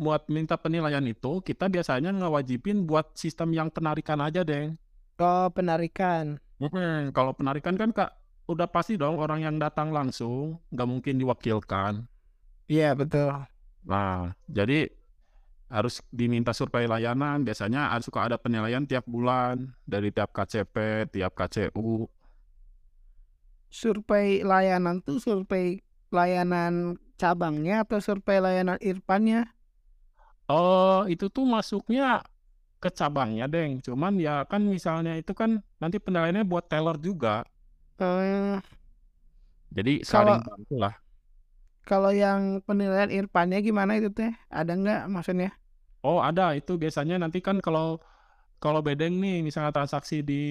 buat 0.00 0.22
minta 0.32 0.56
penilaian 0.56 1.04
itu 1.04 1.32
kita 1.44 1.68
biasanya 1.74 2.10
ngewajibin 2.16 2.88
buat 2.88 3.06
sistem 3.22 3.48
yang 3.58 3.68
penarikan 3.74 4.20
aja, 4.26 4.40
Deng. 4.42 4.80
oh 5.20 5.46
penarikan. 5.56 6.40
Mm-mm, 6.60 7.12
Kalau 7.16 7.32
penarikan 7.38 7.76
kan 7.80 7.90
Kak 7.92 8.10
udah 8.50 8.68
pasti 8.68 8.94
dong 9.00 9.16
orang 9.16 9.40
yang 9.46 9.56
datang 9.64 9.88
langsung, 9.96 10.60
nggak 10.72 10.88
mungkin 10.92 11.14
diwakilkan. 11.20 11.92
Iya 12.70 12.94
betul. 12.94 13.32
Nah, 13.84 14.32
jadi 14.48 14.88
harus 15.70 16.02
diminta 16.10 16.52
survei 16.52 16.86
layanan. 16.90 17.42
Biasanya 17.46 17.80
ada- 17.94 18.04
suka 18.04 18.26
ada 18.26 18.36
penilaian 18.40 18.84
tiap 18.90 19.04
bulan 19.06 19.56
dari 19.86 20.08
tiap 20.10 20.30
KCP, 20.36 20.76
tiap 21.14 21.32
KCU. 21.38 22.08
Survei 23.70 24.42
layanan 24.42 24.98
tuh 25.06 25.22
survei 25.22 25.78
layanan 26.10 26.98
cabangnya 27.20 27.86
atau 27.86 28.02
survei 28.02 28.42
layanan 28.42 28.78
irpannya? 28.82 29.46
Oh, 30.50 31.06
itu 31.06 31.30
tuh 31.30 31.46
masuknya 31.46 32.26
ke 32.82 32.88
cabangnya, 32.90 33.46
Deng. 33.46 33.78
Cuman 33.86 34.18
ya 34.18 34.42
kan 34.50 34.62
misalnya 34.66 35.14
itu 35.14 35.30
kan 35.30 35.50
nanti 35.78 35.96
penilaiannya 36.02 36.42
buat 36.42 36.66
teller 36.66 36.96
juga. 36.98 37.46
Eh, 38.00 38.58
Jadi 39.70 40.02
Kalau- 40.02 40.34
saling 40.34 40.40
bantu 40.42 40.74
lah. 40.82 40.94
kalau 41.86 42.10
yang 42.10 42.58
penilaian 42.66 43.10
irpannya 43.10 43.58
gimana 43.62 43.98
itu 43.98 44.10
teh? 44.10 44.30
Ada 44.50 44.72
nggak 44.74 45.00
maksudnya? 45.06 45.50
Oh, 46.02 46.18
ada 46.18 46.56
itu 46.56 46.74
biasanya 46.74 47.20
nanti 47.20 47.38
kan 47.38 47.62
kalau 47.62 48.00
kalau 48.58 48.80
bedeng 48.82 49.20
nih 49.20 49.40
misalnya 49.46 49.70
transaksi 49.70 50.20
di 50.24 50.42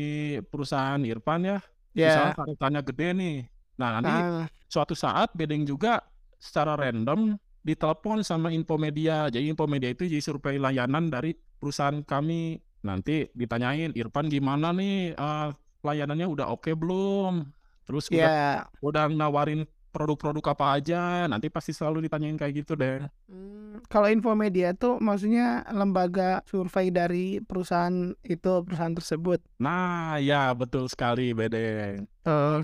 perusahaan 0.50 1.02
Irfan 1.04 1.42
ya, 1.46 1.58
misalnya 1.92 2.32
Ya. 2.32 2.38
taruhannya 2.38 2.82
gede 2.86 3.08
nih. 3.14 3.36
Nah, 3.80 3.90
nanti 4.00 4.12
Ah, 4.14 4.46
suatu 4.68 4.94
saat 4.96 5.32
bedeng 5.36 5.64
juga 5.64 6.04
secara 6.40 6.76
random 6.76 7.36
ditelepon 7.64 8.24
sama 8.24 8.50
Infomedia. 8.54 9.28
Jadi 9.28 9.52
Infomedia 9.52 9.92
itu 9.92 10.08
jadi 10.08 10.24
survei 10.24 10.58
layanan 10.58 11.12
dari 11.12 11.36
perusahaan 11.36 12.00
kami. 12.04 12.60
Nanti 12.80 13.28
ditanyain 13.36 13.92
Irfan 13.92 14.32
gimana 14.32 14.72
nih 14.72 15.14
eh, 15.14 15.50
layanannya 15.84 16.28
udah 16.28 16.48
oke 16.52 16.72
belum? 16.76 17.44
Terus 17.84 18.08
udah 18.14 18.22
ya. 18.22 18.70
udah 18.80 19.10
nawarin 19.10 19.66
produk-produk 19.90 20.54
apa 20.54 20.66
aja? 20.78 21.26
Nanti 21.26 21.50
pasti 21.50 21.74
selalu 21.74 22.06
ditanyain 22.06 22.38
kayak 22.38 22.64
gitu 22.64 22.78
deh. 22.78 23.04
Hmm, 23.28 23.82
Kalau 23.90 24.08
Infomedia 24.08 24.78
tuh 24.78 25.02
maksudnya 25.02 25.66
lembaga 25.74 26.46
survei 26.46 26.94
dari 26.94 27.42
perusahaan 27.42 28.14
itu 28.24 28.52
perusahaan 28.64 28.94
tersebut. 28.94 29.42
Nah, 29.58 30.22
ya 30.22 30.54
betul 30.54 30.86
sekali 30.88 31.34
bedeng. 31.34 32.06
Eh, 32.06 32.60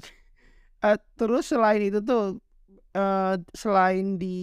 eh, 0.85 0.97
terus 1.17 1.49
selain 1.49 1.81
itu 1.81 1.99
tuh 2.05 2.37
eh, 2.95 3.35
selain 3.51 4.15
di 4.15 4.39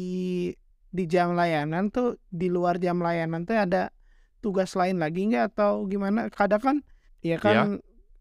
di 0.93 1.05
jam 1.09 1.33
layanan 1.33 1.89
tuh 1.89 2.21
di 2.29 2.53
luar 2.53 2.77
jam 2.77 3.01
layanan 3.01 3.49
tuh 3.49 3.57
ada 3.57 3.89
tugas 4.45 4.77
lain 4.77 5.01
lagi 5.01 5.25
nggak 5.33 5.57
atau 5.57 5.89
gimana? 5.89 6.29
Kadang 6.29 6.61
kan 6.61 6.77
ya 7.25 7.41
kan 7.41 7.81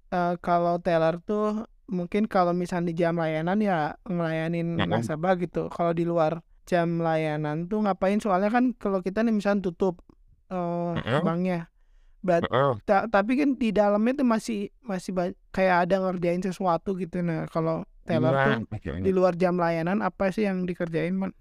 eh, 0.10 0.36
kalau 0.40 0.80
teller 0.80 1.20
tuh 1.22 1.68
mungkin 1.92 2.24
kalau 2.26 2.56
misalnya 2.56 2.96
di 2.96 2.96
jam 2.96 3.20
layanan 3.20 3.60
ya 3.60 4.00
ngelayanin 4.08 4.80
Mhm. 4.80 4.88
nasabah 4.88 5.36
gitu. 5.36 5.68
Kalau 5.68 5.92
di 5.92 6.08
luar 6.08 6.40
jam 6.64 7.04
layanan 7.04 7.68
tuh 7.68 7.84
ngapain? 7.84 8.24
Soalnya 8.24 8.48
kan 8.48 8.72
kalau 8.80 9.04
kita 9.04 9.20
nih 9.22 9.36
misalnya 9.36 9.68
tutup 9.68 10.00
eh, 10.48 10.94
Mhm. 10.96 11.24
banknya, 11.24 11.60
Bat- 12.22 12.46
Ta- 12.86 13.08
tapi 13.10 13.34
kan 13.40 13.58
di 13.58 13.74
dalamnya 13.74 14.22
tuh 14.22 14.28
masih 14.30 14.70
masih 14.86 15.10
kayak 15.50 15.90
ada 15.90 15.96
ngerjain 16.06 16.40
sesuatu 16.40 16.94
gitu 16.94 17.24
nah 17.26 17.50
kalau 17.50 17.82
teller 18.12 18.34
tuh 18.36 18.53
Iya. 18.75 19.00
di 19.00 19.12
luar 19.12 19.34
jam 19.34 19.56
layanan 19.56 20.03
apa 20.03 20.30
sih 20.30 20.44
yang 20.44 20.68
dikerjain 20.68 21.15
man? 21.15 21.32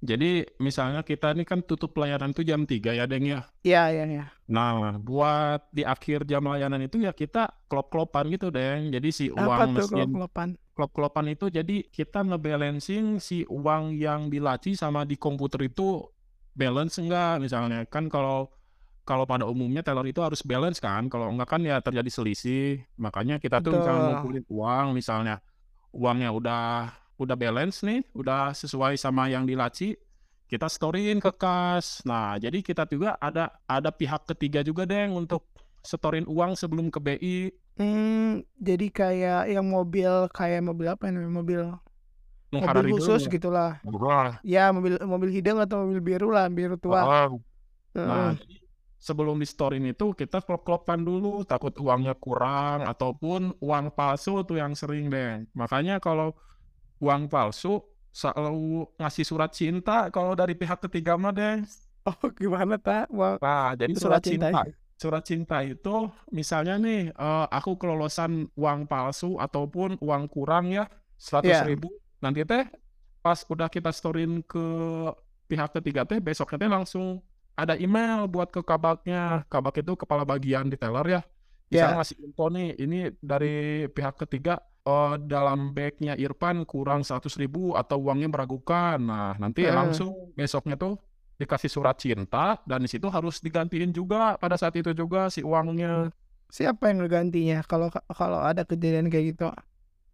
Jadi 0.00 0.48
misalnya 0.56 1.04
kita 1.04 1.36
ini 1.36 1.44
kan 1.44 1.60
tutup 1.60 1.92
pelayanan 1.92 2.32
tuh 2.32 2.40
jam 2.40 2.64
3 2.64 2.96
ya 2.96 3.04
Deng 3.04 3.28
ya. 3.28 3.44
Iya 3.60 3.82
iya 3.92 4.04
iya. 4.08 4.24
Nah 4.48 4.96
buat 4.96 5.68
di 5.68 5.84
akhir 5.84 6.24
jam 6.24 6.40
layanan 6.40 6.80
itu 6.80 7.04
ya 7.04 7.12
kita 7.12 7.52
klop-klopan 7.68 8.32
gitu 8.32 8.48
Deng. 8.48 8.88
Jadi 8.88 9.08
si 9.12 9.24
Apa 9.28 9.44
uang 9.44 9.76
tuh 9.76 9.86
mesin 9.92 10.08
kelopan? 10.16 10.48
klop-klopan 10.72 11.28
itu 11.28 11.52
jadi 11.52 11.84
kita 11.84 12.24
ngebalancing 12.24 13.20
si 13.20 13.44
uang 13.44 13.92
yang 13.92 14.32
di 14.32 14.40
laci 14.40 14.72
sama 14.72 15.04
di 15.04 15.20
komputer 15.20 15.68
itu 15.68 16.08
balance 16.56 16.96
enggak 16.96 17.36
misalnya 17.36 17.84
kan 17.84 18.08
kalau 18.08 18.48
kalau 19.04 19.28
pada 19.28 19.44
umumnya 19.44 19.84
teller 19.84 20.08
itu 20.08 20.24
harus 20.24 20.40
balance 20.40 20.80
kan 20.80 21.12
kalau 21.12 21.28
enggak 21.28 21.52
kan 21.52 21.60
ya 21.60 21.84
terjadi 21.84 22.08
selisih 22.08 22.80
makanya 22.96 23.36
kita 23.36 23.60
tuh 23.60 23.76
misalnya 23.76 24.16
ngumpulin 24.16 24.44
uang 24.48 24.86
misalnya 24.96 25.44
uangnya 25.94 26.30
udah 26.34 26.90
udah 27.20 27.36
balance 27.36 27.84
nih 27.84 28.00
udah 28.16 28.54
sesuai 28.56 28.96
sama 28.96 29.28
yang 29.28 29.44
di 29.44 29.54
laci 29.58 29.94
kita 30.50 30.66
storyin 30.66 31.20
ke 31.20 31.30
kas 31.36 32.02
nah 32.06 32.36
jadi 32.40 32.58
kita 32.64 32.86
juga 32.88 33.14
ada 33.20 33.52
ada 33.68 33.90
pihak 33.92 34.24
ketiga 34.34 34.64
juga 34.64 34.86
deng 34.88 35.14
untuk 35.14 35.46
setorin 35.84 36.24
uang 36.28 36.56
sebelum 36.56 36.88
ke 36.92 36.98
BI 37.00 37.38
Hmm, 37.80 38.44
jadi 38.60 38.92
kayak 38.92 39.56
yang 39.56 39.64
mobil 39.64 40.28
kayak 40.36 40.60
mobil 40.60 40.84
apa 40.84 41.08
namanya 41.08 41.32
mobil 41.32 41.60
Nungkara 42.52 42.84
mobil 42.84 42.92
khusus 43.00 43.24
gitulah. 43.24 43.80
Wah, 43.88 44.36
Ya 44.44 44.68
mobil 44.68 45.00
mobil 45.00 45.32
hidung 45.32 45.56
atau 45.64 45.88
mobil 45.88 46.04
biru 46.04 46.28
lah 46.28 46.52
biru 46.52 46.76
tua. 46.76 47.08
oh. 47.08 47.40
Nah, 47.96 48.36
jadi 48.36 48.59
sebelum 49.00 49.40
di 49.40 49.48
storein 49.48 49.88
itu 49.88 50.12
kita 50.12 50.44
klop-klopan 50.44 51.00
dulu, 51.00 51.42
takut 51.48 51.72
uangnya 51.80 52.12
kurang 52.20 52.84
ataupun 52.84 53.56
uang 53.58 53.86
palsu 53.96 54.44
tuh 54.44 54.60
yang 54.60 54.76
sering 54.76 55.08
deh. 55.08 55.48
Makanya 55.56 55.96
kalau 55.98 56.36
uang 57.00 57.26
palsu 57.32 57.80
selalu 58.12 58.84
ngasih 58.98 59.24
surat 59.24 59.50
cinta 59.54 60.10
kalau 60.12 60.34
dari 60.36 60.52
pihak 60.52 60.84
ketiga 60.84 61.16
mah 61.16 61.32
deh. 61.32 61.64
Oh 62.00 62.16
gimana 62.32 62.80
tak? 62.80 63.08
Wah, 63.12 63.36
Nah, 63.40 63.76
jadi 63.76 63.92
Surat 63.96 64.20
surat, 64.20 64.22
cinta. 64.24 64.48
cinta. 64.48 64.62
Surat 65.00 65.24
cinta 65.24 65.56
itu 65.64 65.96
misalnya 66.28 66.76
nih 66.76 67.08
eh, 67.12 67.46
aku 67.48 67.76
kelolosan 67.80 68.48
uang 68.56 68.84
palsu 68.84 69.40
ataupun 69.40 69.96
uang 70.00 70.24
kurang 70.28 70.68
ya 70.68 70.84
seratus 71.16 71.60
Iya. 71.60 71.68
ribu. 71.68 71.88
Nanti 72.20 72.44
teh 72.44 72.68
pas 73.20 73.36
udah 73.48 73.68
kita 73.68 73.92
storein 73.92 74.40
ke 74.44 74.64
pihak 75.48 75.72
ketiga 75.76 76.04
teh 76.08 76.20
besoknya 76.20 76.56
teh 76.60 76.70
langsung 76.70 77.20
ada 77.62 77.74
email 77.76 78.26
buat 78.26 78.48
ke 78.50 78.60
kabaknya. 78.64 79.44
Kabak 79.52 79.80
itu 79.82 79.92
kepala 79.98 80.24
bagian 80.24 80.66
di 80.72 80.76
teller 80.80 81.06
ya. 81.06 81.20
Misalnya 81.70 82.02
ngasih 82.02 82.16
info 82.26 82.44
nih, 82.50 82.68
ini 82.82 82.98
dari 83.22 83.86
pihak 83.86 84.18
ketiga 84.26 84.58
eh, 84.82 85.14
dalam 85.22 85.70
bagnya 85.70 86.18
Irfan 86.18 86.66
kurang 86.66 87.06
100 87.06 87.30
ribu 87.38 87.78
atau 87.78 87.96
uangnya 88.02 88.28
meragukan. 88.32 88.98
Nah, 88.98 89.38
nanti 89.38 89.70
Heeh. 89.70 89.74
langsung 89.74 90.34
besoknya 90.34 90.74
tuh 90.74 90.98
dikasih 91.40 91.70
surat 91.72 91.96
cinta 91.96 92.60
dan 92.68 92.84
di 92.84 92.88
situ 92.90 93.08
harus 93.08 93.40
digantiin 93.40 93.96
juga 93.96 94.36
pada 94.36 94.60
saat 94.60 94.76
itu 94.76 94.92
juga 94.92 95.30
si 95.32 95.40
uangnya. 95.40 96.12
siapa 96.50 96.90
yang 96.90 97.06
ngegantinya 97.06 97.62
kalau 97.62 97.88
kalau 98.10 98.42
ada 98.42 98.66
kejadian 98.66 99.06
kayak 99.06 99.26
gitu? 99.38 99.48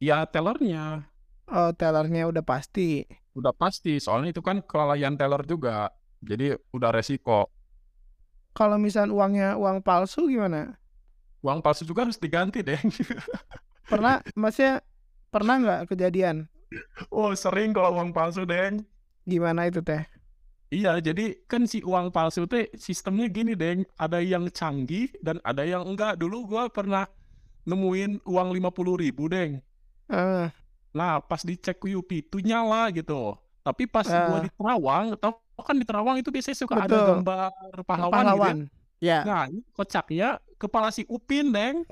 Ya 0.01 0.25
tellernya. 0.29 1.09
Oh, 1.49 1.71
tellernya 1.73 2.29
udah 2.31 2.45
pasti. 2.45 3.07
Udah 3.39 3.53
pasti, 3.53 4.01
soalnya 4.01 4.33
itu 4.35 4.43
kan 4.43 4.65
kelalaian 4.65 5.15
teller 5.21 5.43
juga. 5.47 5.93
Jadi 6.27 6.59
udah 6.75 6.91
resiko. 6.91 7.47
Kalau 8.51 8.81
misal 8.81 9.13
uangnya 9.13 9.55
uang 9.55 9.79
palsu 9.81 10.27
gimana? 10.27 10.75
Uang 11.45 11.63
palsu 11.63 11.87
juga 11.87 12.03
harus 12.03 12.19
diganti 12.19 12.65
deh. 12.65 12.81
Pernah, 13.91 14.19
maksudnya 14.35 14.83
pernah 15.31 15.55
nggak 15.63 15.81
kejadian? 15.95 16.51
oh 17.15 17.31
sering 17.39 17.71
kalau 17.71 17.95
uang 17.95 18.11
palsu 18.11 18.43
deh. 18.43 18.83
Gimana 19.23 19.71
itu 19.71 19.79
teh? 19.79 20.03
Iya, 20.67 20.99
jadi 20.99 21.39
kan 21.47 21.63
si 21.71 21.79
uang 21.87 22.11
palsu 22.11 22.51
teh 22.51 22.67
sistemnya 22.75 23.31
gini 23.31 23.55
deh, 23.55 23.87
ada 23.95 24.19
yang 24.19 24.51
canggih 24.51 25.15
dan 25.23 25.39
ada 25.47 25.63
yang 25.63 25.87
enggak. 25.87 26.19
Dulu 26.19 26.51
gua 26.51 26.67
pernah 26.67 27.07
nemuin 27.63 28.27
uang 28.27 28.49
lima 28.51 28.75
puluh 28.75 28.99
ribu 28.99 29.31
deh. 29.31 29.63
Eh, 30.11 30.47
Nah, 30.91 31.21
pas 31.21 31.45
dicek 31.45 31.77
UP 31.87 32.09
itu 32.09 32.41
nyala 32.43 32.89
gitu. 32.91 33.37
Tapi 33.63 33.87
pas 33.87 34.09
gua 34.09 34.41
Ah. 34.41 34.43
di 34.43 34.51
Terawang, 34.51 35.15
tau 35.15 35.39
kan 35.63 35.77
di 35.77 35.85
Terawang 35.85 36.17
itu 36.17 36.29
biasanya 36.29 36.59
suka 36.59 36.75
ada 36.77 36.85
Betul. 36.87 37.07
gambar 37.21 37.51
pahlawan, 37.83 37.87
gitu 37.87 38.03
ya. 38.03 38.13
pahlawan. 38.13 38.57
Ya. 38.97 39.21
Nah, 39.29 39.45
ini 39.45 39.61
kocaknya 39.71 40.29
kepala 40.57 40.89
si 40.89 41.05
Upin, 41.05 41.53
Deng. 41.53 41.85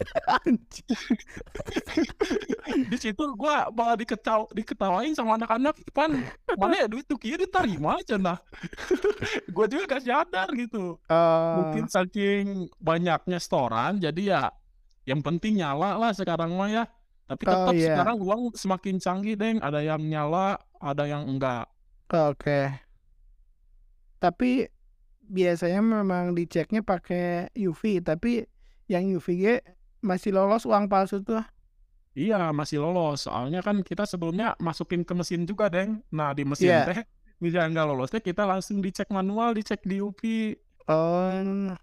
di 2.88 2.96
situ 2.96 3.24
gua 3.36 3.68
malah 3.70 3.92
diketaw 3.94 4.48
diketawain 4.50 5.12
sama 5.12 5.36
anak-anak 5.36 5.76
pan 5.92 6.24
mana 6.56 6.74
ya 6.80 6.86
duit 6.88 7.04
tuh 7.04 7.20
kiri 7.20 7.44
diterima 7.44 8.00
aja 8.00 8.16
nah 8.16 8.40
gua 9.54 9.68
juga 9.68 9.84
gak 9.96 10.02
sadar 10.02 10.48
gitu 10.56 10.96
Eh, 11.06 11.52
mungkin 11.60 11.84
saking 11.86 12.44
banyaknya 12.80 13.36
setoran 13.36 14.00
jadi 14.00 14.22
ya 14.24 14.42
yang 15.04 15.20
penting 15.20 15.60
nyala 15.60 16.00
lah 16.00 16.10
sekarang 16.16 16.56
mah 16.56 16.72
ya 16.72 16.84
tapi 17.24 17.44
Oh, 17.44 17.52
tetap 17.52 17.74
iya. 17.76 17.94
sekarang 17.94 18.16
uang 18.20 18.42
semakin 18.56 18.96
canggih 18.96 19.36
deng 19.36 19.56
ada 19.60 19.80
yang 19.80 20.00
nyala 20.00 20.56
ada 20.80 21.04
yang 21.04 21.28
enggak 21.28 21.68
Oke. 22.08 22.68
Tapi 24.24 24.64
biasanya 25.20 25.84
memang 25.84 26.32
diceknya 26.32 26.80
pakai 26.80 27.52
UV, 27.52 28.00
tapi 28.00 28.48
yang 28.86 29.04
UVG 29.10 29.60
masih 30.00 30.32
lolos 30.32 30.64
uang 30.64 30.88
palsu 30.88 31.20
tuh. 31.20 31.44
iya 32.14 32.54
masih 32.54 32.78
lolos 32.78 33.26
soalnya 33.26 33.58
kan 33.58 33.82
kita 33.82 34.06
sebelumnya 34.06 34.54
masukin 34.62 35.02
ke 35.02 35.10
mesin 35.12 35.42
juga 35.42 35.66
deng 35.66 35.98
nah 36.08 36.30
di 36.30 36.46
mesin 36.46 36.70
Iya. 36.70 36.86
teh 36.86 37.00
misalnya 37.42 37.74
nggak 37.74 37.88
lolos 37.90 38.14
teh 38.14 38.22
kita 38.22 38.46
langsung 38.46 38.78
dicek 38.78 39.10
manual 39.10 39.50
dicek 39.50 39.82
di 39.82 39.98
UP 39.98 40.22
Oh. 40.86 41.74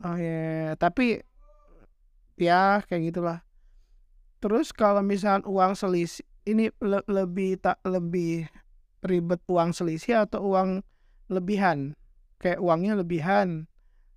Oh 0.00 0.16
ya, 0.16 0.74
tapi 0.74 1.22
ya 2.34 2.82
kayak 2.82 3.02
gitulah. 3.10 3.38
Terus 4.38 4.70
kalau 4.70 5.02
misal 5.02 5.42
uang 5.42 5.74
selisih 5.74 6.22
ini 6.42 6.70
le- 6.78 7.06
lebih 7.06 7.58
tak 7.58 7.78
lebih 7.82 8.46
ribet 9.04 9.40
uang 9.46 9.70
selisih 9.72 10.26
atau 10.26 10.54
uang 10.54 10.82
lebihan? 11.28 11.94
Kayak 12.38 12.62
uangnya 12.62 12.92
lebihan, 12.94 13.66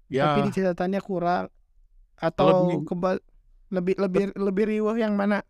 ya 0.06 0.38
tapi 0.38 0.46
di 0.46 0.52
catatannya 0.54 1.02
kurang 1.02 1.50
atau 2.16 2.70
Lebih. 2.70 2.86
kebal 2.86 3.18
lebih 3.72 3.96
lebih 3.98 4.24
lebih 4.38 4.64
riuh 4.70 4.94
yang 4.94 5.18
mana? 5.18 5.42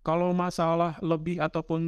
kalau 0.00 0.32
masalah 0.32 0.96
lebih 1.04 1.36
ataupun 1.40 1.80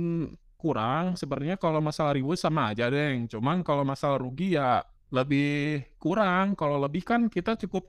kurang 0.60 1.16
sebenarnya 1.16 1.56
kalau 1.56 1.80
masalah 1.80 2.12
reward 2.12 2.36
sama 2.36 2.70
aja 2.76 2.92
deng 2.92 3.24
cuman 3.24 3.64
kalau 3.64 3.82
masalah 3.82 4.20
rugi 4.20 4.54
ya 4.54 4.84
lebih 5.08 5.80
kurang 5.96 6.52
kalau 6.52 6.76
lebih 6.76 7.02
kan 7.02 7.32
kita 7.32 7.56
cukup 7.56 7.88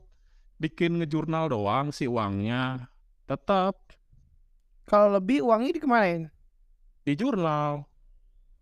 bikin 0.58 0.96
ngejurnal 1.00 1.52
doang 1.52 1.92
si 1.92 2.08
uangnya 2.08 2.88
tetap 3.28 3.78
Kalau 4.84 5.12
lebih 5.16 5.44
uangnya 5.44 5.76
dikemanain? 5.76 6.28
di 7.04 7.14
jurnal 7.16 7.84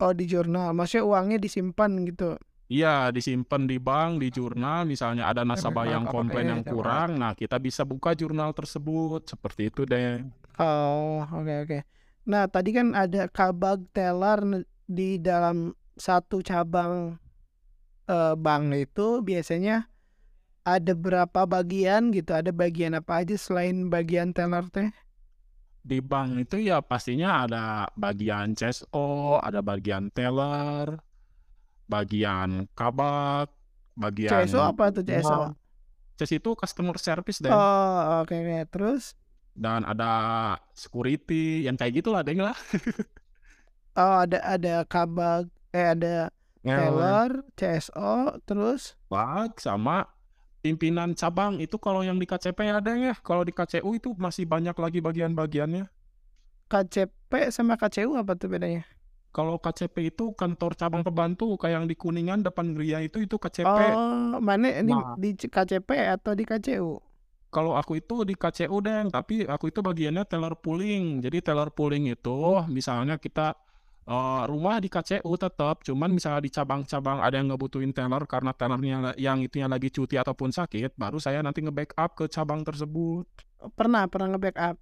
Oh 0.02 0.12
di 0.18 0.26
jurnal, 0.26 0.74
maksudnya 0.74 1.06
uangnya 1.06 1.38
disimpan 1.38 1.92
gitu. 2.10 2.36
iya 2.72 3.12
disimpan 3.12 3.68
di 3.68 3.78
bank 3.78 4.24
di 4.24 4.32
jurnal 4.32 4.88
misalnya 4.88 5.28
ada 5.28 5.44
nasabah 5.44 5.84
yang 5.86 6.08
komplain 6.08 6.48
yang 6.48 6.64
kurang 6.64 7.20
nah 7.20 7.36
kita 7.36 7.60
bisa 7.60 7.84
buka 7.84 8.16
jurnal 8.16 8.56
tersebut 8.56 9.28
seperti 9.28 9.68
itu 9.68 9.84
deh 9.84 10.24
Oh, 10.56 11.26
oke 11.26 11.54
oke. 11.66 11.80
Nah, 12.28 12.46
tadi 12.46 12.70
kan 12.70 12.94
ada 12.94 13.26
kabag 13.26 13.82
teller 13.92 14.62
di 14.86 15.18
dalam 15.18 15.74
satu 15.98 16.46
cabang 16.46 17.18
eh, 18.06 18.36
bank 18.38 18.64
itu 18.78 19.26
biasanya 19.26 19.90
ada 20.62 20.94
berapa 20.94 21.50
bagian 21.50 22.14
gitu? 22.14 22.38
Ada 22.38 22.54
bagian 22.54 22.94
apa 22.94 23.26
aja 23.26 23.34
selain 23.40 23.90
bagian 23.90 24.38
teller 24.38 24.68
teh? 24.70 24.94
Di 25.82 25.98
bank 25.98 26.46
itu 26.46 26.62
ya 26.62 26.78
pastinya 26.82 27.46
ada 27.46 27.90
bagian 27.98 28.54
CSO, 28.54 29.42
ada 29.42 29.60
bagian 29.66 30.14
teller, 30.14 31.02
bagian 31.90 32.70
kabak, 32.78 33.50
bagian 33.98 34.46
CSO 34.46 34.60
apa 34.62 34.84
tuh 34.94 35.04
CSO? 35.04 35.34
Nah, 35.34 35.52
CS 36.22 36.32
itu 36.38 36.50
customer 36.54 36.96
service 37.02 37.42
deh, 37.42 37.50
Oh, 37.50 38.22
oke 38.22 38.34
oke. 38.38 38.58
Terus 38.70 39.18
dan 39.58 39.84
ada 39.84 40.12
security, 40.72 41.68
yang 41.68 41.76
kayak 41.76 42.00
gitulah 42.00 42.22
deh 42.24 42.38
lah. 42.38 42.56
oh 44.00 44.24
ada 44.24 44.40
ada 44.46 44.76
kabag 44.88 45.52
eh 45.76 45.88
ada 45.98 46.32
teller, 46.62 47.42
CSO, 47.58 48.38
terus 48.46 48.96
Kabak 49.10 49.60
sama 49.60 50.08
pimpinan 50.62 51.18
cabang 51.18 51.58
itu 51.58 51.76
kalau 51.82 52.06
yang 52.06 52.22
di 52.22 52.30
KCP 52.30 52.70
ada 52.70 52.94
ya, 52.94 53.14
kalau 53.20 53.42
di 53.42 53.52
KCU 53.52 53.98
itu 53.98 54.14
masih 54.16 54.46
banyak 54.46 54.78
lagi 54.78 55.02
bagian-bagiannya. 55.02 55.90
KCP 56.72 57.52
sama 57.52 57.76
KCU 57.76 58.16
apa 58.16 58.38
tuh 58.38 58.48
bedanya? 58.48 58.88
Kalau 59.32 59.56
KCP 59.60 60.12
itu 60.12 60.36
kantor 60.36 60.76
cabang 60.76 61.04
pembantu 61.04 61.56
kayak 61.56 61.84
yang 61.84 61.86
di 61.88 61.96
Kuningan 61.96 62.44
depan 62.44 62.76
Gria 62.76 63.00
itu 63.00 63.24
itu 63.24 63.36
KCP. 63.40 63.80
Oh, 63.96 64.40
mana 64.40 64.80
ini 64.84 64.92
Nah. 64.92 65.16
di 65.16 65.36
KCP 65.36 65.88
atau 66.20 66.36
di 66.36 66.44
KCU? 66.44 67.00
Kalau 67.52 67.76
aku 67.76 68.00
itu 68.00 68.24
di 68.24 68.36
KCU 68.36 68.80
deng, 68.80 69.12
tapi 69.12 69.44
aku 69.44 69.68
itu 69.72 69.84
bagiannya 69.84 70.24
teller 70.24 70.56
pooling. 70.56 71.20
Jadi 71.20 71.44
teller 71.44 71.68
pooling 71.72 72.08
itu 72.12 72.64
misalnya 72.72 73.20
kita 73.20 73.56
eh, 74.08 74.44
rumah 74.50 74.78
di 74.80 74.88
KCU 74.88 75.34
tetap, 75.38 75.86
cuman 75.86 76.10
misalnya 76.12 76.42
di 76.42 76.52
cabang-cabang 76.52 77.22
ada 77.22 77.36
yang 77.38 77.54
ngebutuhin 77.54 77.94
teller 77.94 78.24
karena 78.26 78.52
tellernya 78.54 79.14
yang 79.18 79.42
itunya 79.42 79.68
lagi 79.70 79.90
cuti 79.90 80.18
ataupun 80.18 80.50
sakit, 80.50 80.98
baru 80.98 81.18
saya 81.22 81.42
nanti 81.42 81.62
nge-backup 81.62 82.18
ke 82.18 82.26
cabang 82.28 82.62
tersebut. 82.66 83.26
Pernah 83.78 84.10
pernah 84.10 84.36
nge-backup. 84.36 84.76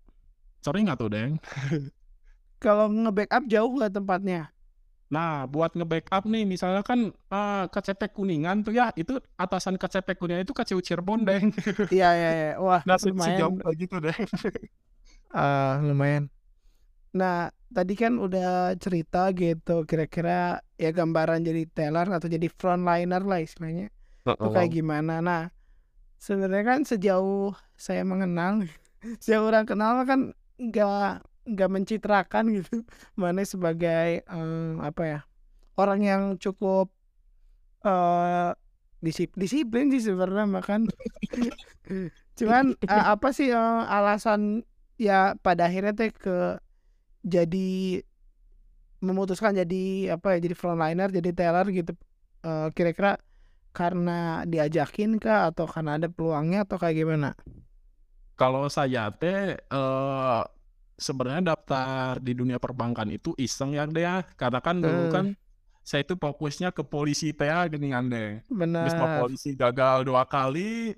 Sering 0.60 0.88
nggak 0.88 1.00
tuh, 1.00 1.10
Deng? 1.12 1.32
Kalau 2.64 2.92
nge-backup 2.92 3.44
jauh 3.48 3.72
nggak 3.72 3.96
tempatnya? 3.96 4.52
Nah, 5.10 5.50
buat 5.50 5.74
nge-backup 5.74 6.30
nih, 6.30 6.46
misalnya 6.46 6.86
kan 6.86 7.10
eh, 7.10 7.66
KCP 7.74 8.14
Kuningan 8.14 8.62
tuh 8.62 8.78
ya, 8.78 8.94
itu 8.94 9.18
atasan 9.36 9.74
KCP 9.80 10.14
Kuningan 10.16 10.46
itu 10.46 10.54
KCU 10.54 10.80
Cirebon, 10.84 11.26
Deng. 11.26 11.50
Iya 11.90 12.10
iya 12.14 12.32
iya. 12.36 12.52
Wah, 12.62 12.86
Nah, 12.86 12.94
lumayan. 13.02 13.36
sejauh 13.42 13.56
kayak 13.58 13.76
gitu, 13.80 13.96
Deng. 14.00 14.24
Ah, 15.30 15.78
lumayan. 15.82 16.26
Nah, 17.14 17.54
tadi 17.70 17.94
kan 17.94 18.18
udah 18.18 18.74
cerita 18.82 19.30
gitu 19.34 19.86
kira-kira 19.86 20.60
ya 20.76 20.90
gambaran 20.90 21.46
jadi 21.46 21.64
teller 21.70 22.10
atau 22.10 22.26
jadi 22.26 22.50
frontliner 22.50 23.22
lah 23.24 23.40
istilahnya. 23.40 23.94
Itu 24.38 24.48
kayak 24.54 24.72
gimana. 24.74 25.14
Nah, 25.22 25.44
sebenarnya 26.18 26.66
kan 26.66 26.80
sejauh 26.84 27.54
saya 27.78 28.04
mengenal, 28.04 28.66
sejauh 29.24 29.48
orang 29.48 29.66
kenal 29.70 30.04
kan 30.04 30.34
nggak 30.60 31.24
nggak 31.50 31.70
mencitrakan 31.72 32.46
gitu 32.54 32.84
mana 33.22 33.42
sebagai 33.42 34.22
em, 34.28 34.78
apa 34.84 35.04
ya 35.08 35.20
orang 35.80 36.00
yang 36.04 36.24
cukup 36.38 36.92
eh 37.80 38.52
disip- 39.00 39.40
disiplin 39.40 39.88
sih 39.88 40.04
sebenarnya 40.04 40.46
makan 40.46 40.92
cuman 42.38 42.76
eh, 42.76 43.06
apa 43.08 43.28
sih 43.32 43.50
eh, 43.50 43.82
alasan 43.88 44.68
ya 45.00 45.40
pada 45.40 45.72
akhirnya 45.72 45.96
teh 45.96 46.12
ke 46.12 46.60
jadi 47.24 48.02
memutuskan 49.00 49.56
jadi 49.56 50.16
apa 50.20 50.36
ya 50.36 50.38
jadi 50.44 50.56
frontliner 50.56 51.10
jadi 51.12 51.30
teller 51.36 51.68
gitu 51.72 51.94
Eh, 52.40 52.72
kira-kira 52.72 53.20
karena 53.76 54.48
diajakin 54.48 55.20
kah 55.20 55.52
atau 55.52 55.68
karena 55.68 56.00
ada 56.00 56.08
peluangnya 56.08 56.64
atau 56.64 56.80
kayak 56.80 56.96
gimana? 57.04 57.36
Kalau 58.40 58.72
saya 58.72 59.12
teh 59.12 59.60
eh 59.60 60.42
sebenarnya 61.00 61.44
daftar 61.56 62.20
di 62.24 62.32
dunia 62.36 62.60
perbankan 62.60 63.12
itu 63.12 63.36
iseng 63.36 63.76
ya 63.76 63.84
deh 63.84 64.04
ya. 64.08 64.24
Karena 64.40 64.60
kan 64.64 64.80
dulu 64.80 65.04
Eh. 65.08 65.12
kan 65.12 65.26
saya 65.84 66.02
itu 66.08 66.16
fokusnya 66.16 66.72
ke 66.72 66.84
polisi 66.88 67.36
teh 67.36 67.48
ya 67.52 67.68
gini 67.68 67.92
kan 67.92 68.08
deh. 68.08 68.40
Terus 68.80 68.96
Benar. 68.96 69.20
polisi 69.20 69.50
gagal 69.60 70.08
dua 70.08 70.24
kali, 70.24 70.96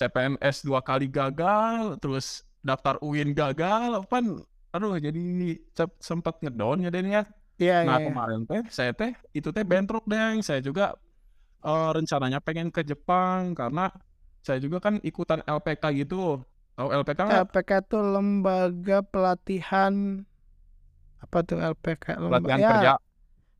CPNS 0.00 0.56
dua 0.64 0.80
kali 0.80 1.06
gagal, 1.12 2.00
terus 2.00 2.26
daftar 2.64 2.96
UIN 3.04 3.36
gagal, 3.36 4.04
kan 4.08 4.24
aduh 4.74 4.92
jadi 5.06 5.20
sempet 6.08 6.34
ngedown 6.42 6.78
ya 6.84 6.88
deh 6.94 7.02
ya. 7.16 7.22
Iya 7.60 7.74
Nah 7.86 7.96
iya. 7.96 7.98
iya. 8.06 8.06
kemarin 8.06 8.40
teh 8.50 8.62
saya 8.76 8.92
teh 9.00 9.12
itu 9.38 9.48
teh 9.56 9.64
bentrok 9.72 10.04
deh. 10.12 10.40
Saya 10.48 10.60
juga 10.68 10.82
eh, 11.66 11.88
rencananya 11.96 12.38
pengen 12.46 12.68
ke 12.76 12.82
Jepang 12.90 13.42
karena 13.60 13.82
saya 14.46 14.58
juga 14.64 14.78
kan 14.86 14.94
ikutan 15.10 15.40
LPK 15.46 15.84
gitu. 16.00 16.16
Tahu 16.76 16.88
LPK 17.00 17.20
nggak? 17.30 17.44
LPK 17.44 17.70
itu 17.82 17.98
lembaga 18.12 18.98
pelatihan 19.12 19.94
Apa 21.24 21.38
tuh 21.48 21.58
LPK? 21.72 22.04
Latihan 22.32 22.62
Ya, 22.62 22.68
kerja. 22.68 22.92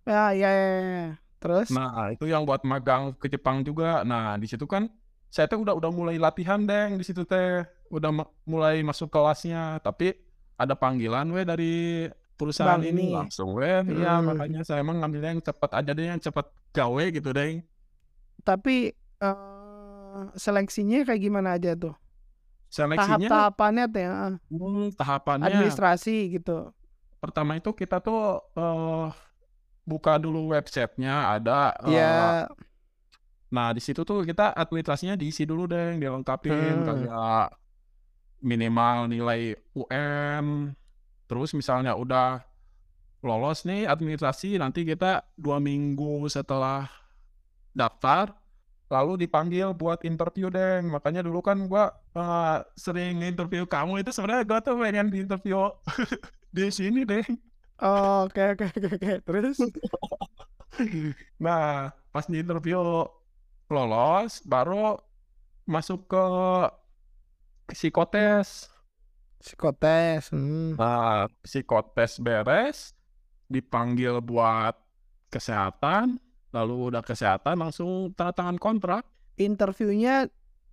ya, 0.08 0.22
ya, 0.40 0.48
ya, 0.60 0.66
ya. 0.94 1.02
Terus? 1.40 1.70
Nah, 1.74 2.08
itu 2.16 2.24
yang 2.32 2.42
buat 2.48 2.64
magang 2.64 3.12
ke 3.20 3.28
Jepang 3.28 3.60
juga. 3.60 4.00
Nah, 4.08 4.40
di 4.40 4.48
situ 4.48 4.64
kan 4.64 4.88
saya 5.28 5.44
tuh 5.52 5.60
udah 5.64 5.74
udah 5.76 5.90
mulai 5.92 6.16
latihan 6.16 6.60
deng 6.64 6.96
di 7.00 7.04
situ 7.04 7.22
teh. 7.28 7.64
Udah 7.92 8.10
ma- 8.12 8.32
mulai 8.48 8.80
masuk 8.84 9.08
kelasnya, 9.12 9.80
tapi 9.84 10.16
ada 10.58 10.74
panggilan 10.74 11.26
we 11.30 11.42
dari 11.46 11.72
perusahaan 12.38 12.78
Bank 12.78 12.90
ini 12.90 13.02
ini. 13.02 13.14
langsung 13.14 13.54
we. 13.58 13.66
Iya, 13.66 14.18
Hmm. 14.18 14.26
makanya 14.28 14.60
saya 14.66 14.82
emang 14.84 14.96
ngambilnya 15.02 15.30
yang 15.38 15.44
cepet 15.44 15.70
aja 15.74 15.90
deh, 15.94 16.06
yang 16.06 16.22
cepet 16.22 16.46
gawe 16.74 17.04
gitu 17.10 17.30
deng. 17.32 17.56
Tapi 18.42 18.76
eh 18.94 20.22
seleksinya 20.34 21.06
kayak 21.06 21.20
gimana 21.20 21.48
aja 21.58 21.74
tuh? 21.74 21.94
Seleksinya 22.68 23.28
Tahap-tahapannya 23.28 23.84
tuh 23.88 24.00
ya. 24.02 24.12
hmm, 24.50 24.84
tahapannya 24.98 25.46
Administrasi 25.48 26.16
gitu. 26.36 26.74
pertama 27.18 27.58
itu 27.58 27.70
kita 27.74 27.98
tuh 27.98 28.18
eh 28.54 29.06
buka 29.88 30.20
dulu 30.20 30.52
websitenya 30.54 31.34
ada 31.34 31.74
eh, 31.82 31.90
Ya, 31.96 32.46
Nah, 33.48 33.72
di 33.72 33.80
situ 33.80 34.04
tuh 34.04 34.28
kita 34.28 34.52
administrasinya 34.52 35.16
diisi 35.16 35.48
dulu 35.48 35.64
deh, 35.64 35.96
dilengkapin 35.96 36.52
Hmm. 36.52 36.84
kayak 36.84 37.48
minimal 38.42 39.10
nilai 39.10 39.54
UN. 39.74 40.72
Terus 41.28 41.52
misalnya 41.52 41.92
udah 41.94 42.40
lolos 43.20 43.66
nih 43.66 43.84
administrasi, 43.84 44.56
nanti 44.62 44.86
kita 44.86 45.26
dua 45.34 45.58
minggu 45.58 46.24
setelah 46.30 46.86
daftar, 47.74 48.32
lalu 48.88 49.26
dipanggil 49.26 49.74
buat 49.74 50.00
interview 50.06 50.48
deh. 50.48 50.80
Makanya 50.86 51.20
dulu 51.26 51.42
kan 51.44 51.58
gua 51.68 51.92
eh, 52.16 52.58
sering 52.78 53.20
interview 53.26 53.66
kamu 53.68 54.00
itu 54.02 54.10
sebenarnya 54.14 54.44
gua 54.46 54.58
tuh 54.62 54.78
pengen 54.78 55.10
di 55.12 55.18
interview 55.26 55.68
di 56.56 56.70
sini 56.72 57.02
deh. 57.04 57.26
Oke 57.78 58.56
oke 58.56 58.64
oke 58.74 58.88
oke. 58.96 59.12
Terus? 59.22 59.58
Nah, 61.42 61.90
pas 62.14 62.22
di 62.30 62.38
interview 62.38 62.78
lolos, 63.66 64.32
baru 64.46 64.94
masuk 65.66 66.06
ke 66.06 66.24
psikotes. 67.68 68.72
Psikotes. 69.38 70.34
Hmm. 70.34 70.74
Nah, 70.74 71.30
psikotes 71.44 72.18
beres, 72.18 72.96
dipanggil 73.46 74.18
buat 74.24 74.74
kesehatan, 75.30 76.18
lalu 76.50 76.90
udah 76.92 77.04
kesehatan 77.04 77.60
langsung 77.60 78.10
tanda 78.16 78.32
tangan 78.34 78.58
kontrak. 78.58 79.04
Interviewnya 79.38 80.26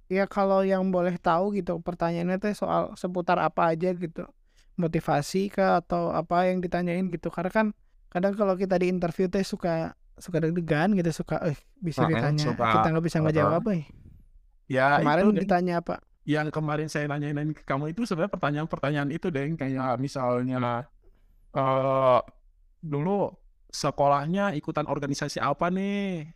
ya 0.10 0.26
kalau 0.26 0.62
yang 0.66 0.90
boleh 0.90 1.18
tahu 1.22 1.54
gitu 1.58 1.78
pertanyaannya 1.82 2.38
teh 2.42 2.54
soal 2.58 2.96
seputar 2.98 3.38
apa 3.38 3.76
aja 3.76 3.94
gitu. 3.94 4.26
Motivasi 4.76 5.54
kah 5.54 5.80
atau 5.80 6.12
apa 6.12 6.50
yang 6.50 6.60
ditanyain 6.60 7.06
gitu. 7.14 7.30
Karena 7.30 7.52
kan 7.54 7.68
kadang 8.10 8.34
kalau 8.34 8.58
kita 8.58 8.80
di 8.82 8.90
interview 8.90 9.30
teh 9.30 9.44
suka 9.46 9.94
suka 10.16 10.40
deg-degan 10.40 10.96
gitu 10.96 11.12
suka 11.12 11.44
eh 11.44 11.60
bisa 11.84 12.08
Heeh, 12.08 12.16
ditanya 12.16 12.56
suka. 12.56 12.80
kita 12.80 12.88
nggak 12.96 13.06
bisa 13.06 13.18
ngejawab 13.20 13.64
eh. 13.76 13.84
Ya, 14.66 14.98
Kemarin 14.98 15.30
itu 15.30 15.46
ditanya 15.46 15.84
apa? 15.84 16.02
Yang 16.26 16.50
kemarin 16.50 16.90
saya 16.90 17.06
nanyain 17.06 17.54
ke 17.54 17.62
kamu 17.62 17.94
itu 17.94 18.04
sebenarnya 18.10 18.34
pertanyaan-pertanyaan 18.34 19.10
itu 19.14 19.30
deh, 19.30 19.46
kayak 19.54 20.02
misalnya 20.02 20.90
eh 21.56 22.20
dulu 22.82 23.30
sekolahnya 23.70 24.58
ikutan 24.58 24.90
organisasi 24.90 25.38
apa 25.38 25.70
nih? 25.70 26.34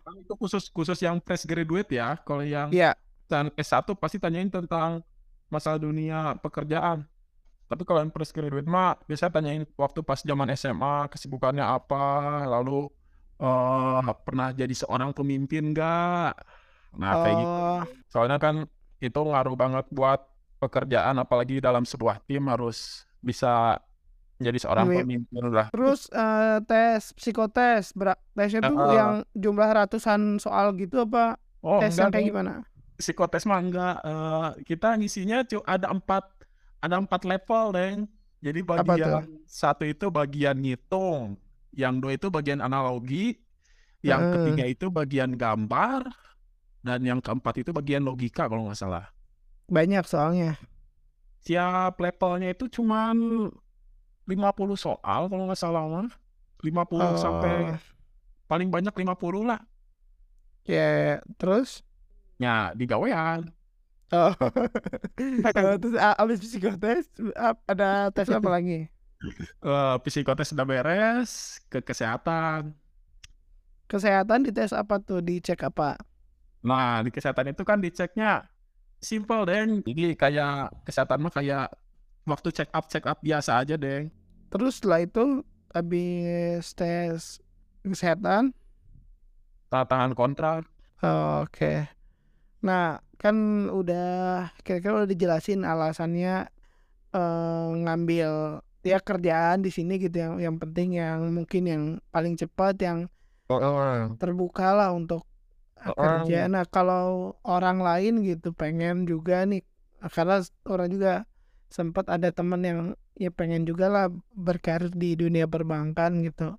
Kan 0.00 0.14
itu 0.16 0.32
khusus 0.40 0.72
khusus 0.72 0.96
yang 1.04 1.20
fresh 1.20 1.44
graduate 1.44 1.92
ya. 1.92 2.16
Kalau 2.24 2.40
yang 2.40 2.72
iya. 2.72 2.96
dan 3.28 3.52
S1 3.52 3.84
pasti 4.00 4.16
tanyain 4.16 4.48
tentang 4.48 5.04
masalah 5.52 5.76
dunia 5.76 6.40
pekerjaan. 6.40 7.04
Tapi 7.68 7.82
kalau 7.84 8.00
yang 8.02 8.10
fresh 8.10 8.32
graduate 8.32 8.66
mah 8.66 8.96
biasanya 9.04 9.32
tanyain 9.36 9.62
waktu 9.76 10.00
pas 10.00 10.24
zaman 10.24 10.48
SMA 10.56 11.06
kesibukannya 11.12 11.62
apa, 11.62 12.48
lalu 12.48 12.88
eh 13.40 14.10
pernah 14.24 14.56
jadi 14.56 14.72
seorang 14.72 15.12
pemimpin 15.12 15.76
nggak? 15.76 16.32
Nah 16.96 17.12
kayak 17.20 17.36
gitu. 17.38 17.60
Oh, 17.60 17.82
Soalnya 18.08 18.38
kan 18.38 18.66
itu 18.98 19.20
ngaruh 19.20 19.56
banget 19.56 19.86
buat 19.90 20.20
pekerjaan, 20.58 21.16
apalagi 21.16 21.56
dalam 21.58 21.88
sebuah 21.88 22.20
tim 22.24 22.44
harus 22.46 23.06
bisa 23.20 23.80
jadi 24.40 24.56
seorang 24.56 24.88
Pemi- 24.88 25.20
pemimpin 25.20 25.44
lah. 25.52 25.68
terus 25.68 26.08
eh, 26.10 26.58
tes 26.64 27.12
psikotes, 27.12 27.92
berat 27.92 28.16
tesnya 28.32 28.64
tuh 28.64 28.76
Heeh. 28.76 28.92
yang 28.96 29.12
jumlah 29.36 29.68
ratusan 29.68 30.40
soal 30.40 30.72
gitu 30.76 31.04
apa 31.04 31.36
Oh 31.60 31.76
tes 31.76 31.92
enggak 31.92 32.00
yang 32.00 32.12
kayak 32.12 32.26
gimana? 32.32 32.52
psikotes 32.96 33.44
mah 33.44 33.60
enggak 33.60 33.96
Eh, 34.00 34.48
kita 34.64 34.96
ngisinya 34.96 35.44
cu- 35.44 35.64
ada 35.64 35.88
empat 35.88 36.24
ada 36.80 36.96
empat 36.96 37.20
level 37.24 37.64
deng 37.72 37.98
jadi 38.40 38.60
Apa 38.64 38.72
tuh? 38.72 38.80
bagian 38.80 39.24
satu 39.44 39.84
itu 39.84 40.06
bagian 40.08 40.56
ngitung 40.56 41.36
yang 41.72 42.00
dua 42.00 42.16
itu 42.16 42.28
bagian 42.28 42.60
analogi 42.60 43.36
yang 44.00 44.24
Heeh. 44.24 44.32
ketiga 44.32 44.64
itu 44.66 44.86
bagian 44.88 45.36
gambar 45.36 46.08
dan 46.86 47.00
yang 47.04 47.20
keempat 47.24 47.54
itu 47.62 47.70
bagian 47.78 48.02
logika 48.08 48.48
kalau 48.50 48.68
nggak 48.68 48.80
salah 48.80 49.04
Banyak 49.70 50.04
soalnya. 50.10 50.58
tiap 51.46 51.96
levelnya 52.04 52.48
itu 52.54 52.64
cuman 52.76 53.16
50 54.30 54.76
soal 54.78 55.20
kalau 55.30 55.44
nggak 55.48 55.60
salah 55.60 55.82
mah 55.88 56.08
50 56.62 57.16
sampai 57.18 57.54
Oh, 57.72 57.80
paling 58.50 58.68
banyak 58.74 58.94
50 58.94 59.42
lah 59.48 59.60
ya 60.68 61.20
terus 61.40 61.82
ya 62.40 62.72
di 62.78 62.84
gawean 62.90 63.52
oh. 64.12 64.32
Oh, 65.56 65.74
terus 65.80 65.96
a- 65.98 66.16
abis 66.22 66.38
psikotes 66.42 67.06
ap- 67.36 67.62
ada 67.68 68.10
tes 68.14 68.28
apa 68.30 68.48
lagi? 68.56 68.88
Eh, 69.60 69.94
psikotes 70.04 70.48
sudah 70.52 70.64
beres 70.64 71.60
ke 71.68 71.78
kesehatan 71.84 72.72
Kesehatan 73.90 74.46
dites 74.46 74.70
apa 74.72 75.02
tuh? 75.02 75.18
Dicek 75.28 75.60
apa? 75.66 75.98
Nah, 76.60 77.00
di 77.00 77.10
kesehatan 77.12 77.52
itu 77.52 77.62
kan 77.64 77.80
diceknya 77.80 78.44
simple, 79.00 79.48
Deng. 79.48 79.80
Jadi 79.84 80.12
kayak 80.16 80.84
kesehatan 80.84 81.24
mah 81.24 81.32
kayak 81.32 81.72
waktu 82.28 82.48
check 82.52 82.70
up 82.76 82.86
check 82.88 83.04
up 83.08 83.18
biasa 83.24 83.64
aja, 83.64 83.80
Deng. 83.80 84.12
Terus 84.52 84.80
setelah 84.80 85.00
itu 85.04 85.40
habis 85.72 86.74
tes 86.76 87.40
kesehatan, 87.80 88.52
Tanda 89.70 89.86
tangan 89.86 90.12
kontrak. 90.18 90.66
oh, 91.06 91.46
oke. 91.46 91.86
Nah, 92.66 92.98
kan 93.14 93.70
udah 93.70 94.50
kira-kira 94.66 95.04
udah 95.04 95.08
dijelasin 95.08 95.62
alasannya 95.62 96.50
eh, 97.14 97.68
ngambil 97.86 98.60
ya 98.80 98.98
kerjaan 98.98 99.60
di 99.62 99.70
sini 99.70 100.00
gitu 100.00 100.16
yang 100.18 100.34
yang 100.40 100.56
penting 100.56 100.96
yang 100.96 101.28
mungkin 101.30 101.62
yang 101.68 101.82
paling 102.10 102.34
cepat 102.34 102.80
yang 102.80 102.98
terbuka 104.18 104.72
lah 104.74 104.90
untuk 104.90 105.22
Oh. 105.82 105.96
kerja. 105.96 106.44
Nah, 106.46 106.64
kalau 106.64 107.34
orang 107.40 107.80
lain 107.80 108.20
gitu 108.20 108.52
pengen 108.52 109.04
juga 109.04 109.44
nih, 109.44 109.64
karena 110.12 110.40
orang 110.64 110.88
juga 110.88 111.12
sempat 111.68 112.08
ada 112.08 112.28
teman 112.28 112.60
yang 112.60 112.78
ya 113.14 113.30
pengen 113.30 113.64
juga 113.64 113.86
lah 113.86 114.06
berkarir 114.32 114.90
di 114.90 115.14
dunia 115.14 115.46
perbankan 115.46 116.20
gitu. 116.20 116.56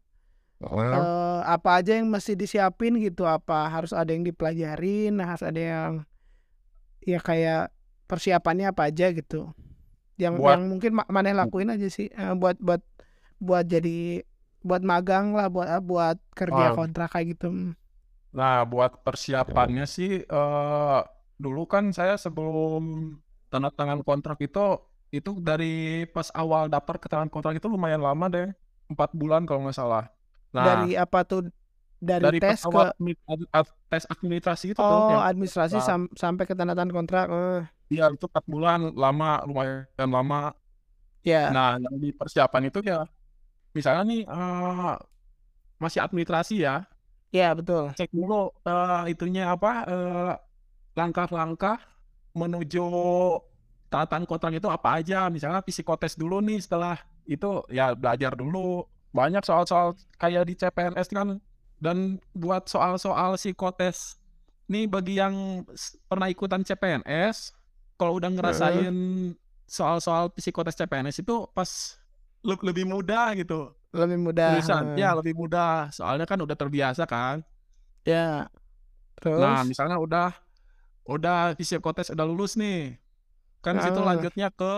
Eh, 0.61 1.41
apa 1.41 1.81
aja 1.81 1.97
yang 1.97 2.05
mesti 2.05 2.33
disiapin 2.33 2.97
gitu? 2.97 3.25
Apa 3.25 3.65
harus 3.67 3.93
ada 3.93 4.13
yang 4.13 4.21
dipelajarin? 4.21 5.17
Harus 5.17 5.41
ada 5.41 5.57
yang 5.57 5.91
ya 7.01 7.17
kayak 7.17 7.73
persiapannya 8.05 8.69
apa 8.69 8.93
aja 8.93 9.09
gitu? 9.09 9.49
Yang 10.17 10.33
Buat- 10.37 10.49
yang 10.53 10.61
mungkin 10.69 10.91
ma- 10.93 11.09
maneh 11.09 11.33
lakuin 11.33 11.73
aja 11.73 11.89
sih 11.89 12.13
eh, 12.13 12.33
buat 12.37 12.61
buat 12.61 12.85
buat 13.41 13.65
jadi 13.65 14.21
buat 14.61 14.85
magang 14.85 15.33
lah 15.33 15.49
buat 15.49 15.81
buat 15.81 16.21
kerja 16.37 16.73
Oh. 16.73 16.77
kontrak 16.77 17.09
kayak 17.09 17.33
gitu. 17.33 17.73
Nah, 18.31 18.63
buat 18.63 19.03
persiapannya 19.03 19.83
sih 19.83 20.23
eh 20.23 20.99
dulu 21.41 21.61
kan 21.67 21.89
saya 21.91 22.15
sebelum 22.15 23.17
tanda 23.51 23.69
tangan 23.73 23.99
kontrak 24.07 24.37
itu 24.39 24.59
itu 25.11 25.29
dari 25.43 26.07
pas 26.07 26.31
awal 26.31 26.71
daftar 26.71 26.95
keterangan 26.95 27.27
kontrak 27.27 27.59
itu 27.59 27.67
lumayan 27.67 27.99
lama 27.99 28.25
deh. 28.31 28.47
Empat 28.87 29.11
bulan 29.11 29.43
kalau 29.43 29.67
nggak 29.67 29.75
salah. 29.75 30.03
Nah, 30.55 30.63
dari 30.67 30.95
apa 30.95 31.19
tuh 31.27 31.41
dari, 31.99 32.23
dari 32.23 32.39
tes 32.39 32.59
ke 32.63 32.71
admi- 32.71 33.19
ad- 33.27 33.49
ad- 33.51 33.75
tes 33.91 34.03
administrasi 34.07 34.65
itu 34.71 34.79
tuh 34.79 34.87
oh 34.87 35.11
yang 35.11 35.23
administrasi 35.27 35.75
Nah. 35.79 35.85
sam- 35.85 36.11
sampai 36.15 36.43
ke 36.47 36.53
tanda 36.55 36.73
tangan 36.73 36.91
kontrak 36.95 37.25
eh, 37.29 37.59
Iya 37.91 38.07
itu 38.15 38.25
4 38.31 38.45
bulan 38.47 38.79
lama 38.95 39.43
lumayan 39.43 40.09
lama. 40.09 40.55
ya 41.27 41.51
Nah 41.51 41.75
di 41.99 42.09
persiapan 42.15 42.71
itu 42.71 42.79
ya 42.81 43.03
misalnya 43.75 44.03
nih 44.07 44.21
eh, 44.27 44.93
masih 45.81 45.99
administrasi 46.05 46.55
ya 46.67 46.85
ya 47.31 47.55
betul. 47.57 47.91
Cek 47.97 48.11
dulu 48.11 48.51
eh, 48.67 49.03
itunya 49.11 49.51
apa 49.55 49.71
eh, 49.87 50.33
langkah-langkah 50.95 51.79
menuju 52.35 52.83
tatan 53.91 54.23
kontrak 54.23 54.55
itu 54.55 54.67
apa 54.71 54.99
aja. 55.01 55.27
Misalnya 55.27 55.61
psikotes 55.63 56.15
dulu 56.15 56.39
nih 56.43 56.59
setelah 56.63 56.95
itu 57.27 57.63
ya 57.71 57.91
belajar 57.95 58.35
dulu. 58.35 58.87
Banyak 59.11 59.43
soal-soal 59.43 59.95
kayak 60.15 60.47
di 60.47 60.55
CPNS 60.55 61.07
kan. 61.11 61.39
Dan 61.81 62.21
buat 62.37 62.69
soal-soal 62.69 63.35
psikotes. 63.35 64.15
Nih 64.71 64.87
bagi 64.87 65.19
yang 65.19 65.65
pernah 66.07 66.31
ikutan 66.31 66.63
CPNS 66.63 67.51
kalau 67.99 68.15
udah 68.17 68.31
ngerasain 68.31 68.95
soal-soal 69.67 70.31
psikotes 70.31 70.77
CPNS 70.79 71.19
itu 71.19 71.47
pas 71.51 71.99
le- 72.45 72.63
lebih 72.63 72.85
mudah 72.87 73.35
gitu. 73.35 73.75
Lebih 73.91 74.17
mudah. 74.19 74.59
Tulisan 74.59 74.95
ya 74.95 75.11
lebih 75.15 75.35
mudah. 75.35 75.91
Soalnya 75.91 76.23
kan 76.27 76.39
udah 76.39 76.55
terbiasa 76.55 77.03
kan. 77.05 77.43
Ya. 78.07 78.47
Terus 79.19 79.39
Nah, 79.43 79.61
misalnya 79.67 79.97
udah 79.99 80.29
udah 81.05 81.53
psikotes 81.59 82.09
udah 82.09 82.25
lulus 82.25 82.55
nih. 82.55 82.97
Kan 83.61 83.77
situ 83.77 83.99
Heeh. 83.99 84.07
lanjutnya 84.07 84.47
ke 84.49 84.73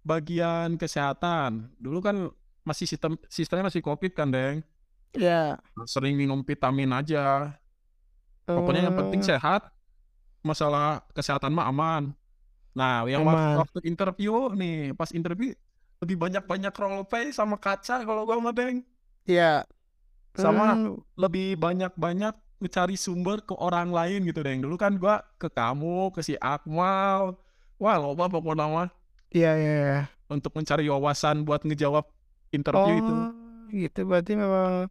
bagian 0.00 0.78
kesehatan. 0.80 1.68
Dulu 1.76 1.98
kan 2.00 2.16
masih 2.64 2.86
sistem 2.88 3.18
sistemnya 3.28 3.68
masih 3.68 3.82
Covid 3.84 4.12
kan, 4.16 4.30
Deng. 4.32 4.64
ya. 5.12 5.58
Sering 5.90 6.14
minum 6.16 6.40
vitamin 6.46 6.88
aja. 6.94 7.52
Pokoknya 8.46 8.88
yang 8.88 8.96
penting 8.96 9.20
eh, 9.20 9.28
sehat. 9.36 9.68
Masalah 10.40 11.04
kesehatan 11.12 11.52
mah 11.52 11.68
aman. 11.68 12.16
Nah, 12.72 13.04
yang 13.04 13.26
Aman. 13.26 13.60
waktu 13.60 13.84
interview 13.84 14.48
nih, 14.54 14.94
pas 14.94 15.10
interview 15.12 15.52
lebih 16.00 16.16
banyak-banyak 16.16 16.72
role 16.72 17.04
play 17.04 17.30
sama 17.30 17.56
kaca 17.60 18.02
kalau 18.04 18.24
gua 18.24 18.40
mah, 18.40 18.54
Deng. 18.56 18.84
Ya. 19.28 19.64
Sama 20.34 20.72
Hmm, 20.74 21.00
lebih 21.18 21.58
banyak-banyak 21.60 22.34
mencari 22.60 22.96
sumber 22.96 23.40
ke 23.44 23.54
orang 23.56 23.92
lain 23.92 24.24
gitu, 24.28 24.40
Deng. 24.44 24.64
Dulu 24.64 24.76
kan 24.80 24.96
gua 24.96 25.24
ke 25.40 25.48
kamu, 25.52 26.12
ke 26.14 26.20
si 26.24 26.34
Akmal. 26.40 27.36
Wah, 27.80 27.96
loba 27.96 28.28
pokoknya 28.28 28.66
mah 28.68 28.88
Iya, 29.30 29.52
iya, 29.56 29.74
iya. 29.86 30.00
untuk 30.26 30.52
mencari 30.58 30.86
wawasan 30.90 31.46
buat 31.46 31.62
ngejawab 31.62 32.06
interview 32.50 32.94
itu. 32.98 33.14
Oh, 33.14 33.30
gitu. 33.70 34.00
Berarti 34.06 34.32
memang 34.34 34.90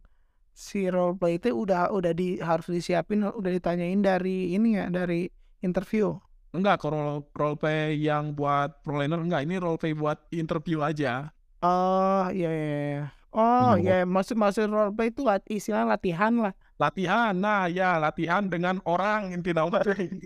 si 0.56 0.88
role 0.88 1.16
play 1.16 1.36
itu 1.40 1.52
udah 1.52 1.92
udah 1.92 2.12
di 2.16 2.40
harus 2.40 2.68
disiapin, 2.68 3.24
udah 3.24 3.50
ditanyain 3.52 4.00
dari 4.00 4.52
ini 4.56 4.76
ya, 4.80 4.88
dari 4.88 5.28
interview. 5.60 6.16
Enggak, 6.50 6.82
kalau 6.82 7.22
role 7.30 7.54
play 7.54 7.94
yang 7.94 8.34
buat 8.34 8.82
proliner 8.82 9.22
enggak, 9.22 9.46
ini 9.46 9.54
role 9.62 9.78
play 9.78 9.94
buat 9.94 10.18
interview 10.34 10.82
aja. 10.82 11.30
Oh, 11.62 12.26
iya, 12.34 12.50
iya, 12.50 12.66
iya. 12.90 13.04
Oh, 13.30 13.78
Hmm. 13.78 13.82
iya, 13.86 14.02
maksud 14.02 14.34
maksud 14.34 14.66
role 14.66 14.90
play 14.90 15.14
itu 15.14 15.22
lat, 15.22 15.46
istilah 15.46 15.86
latihan 15.86 16.34
lah. 16.34 16.52
Latihan, 16.74 17.30
nah 17.36 17.70
ya 17.70 18.02
latihan 18.02 18.42
dengan 18.50 18.82
orang 18.82 19.30
mah. 19.38 19.84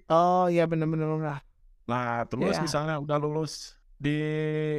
Oh, 0.09 0.49
iya 0.49 0.65
bener-bener 0.65 1.13
lah. 1.21 1.45
Nah, 1.85 2.25
terus 2.25 2.57
Iya. 2.57 2.65
misalnya 2.65 2.97
udah 2.97 3.19
lulus 3.21 3.77
di 4.01 4.17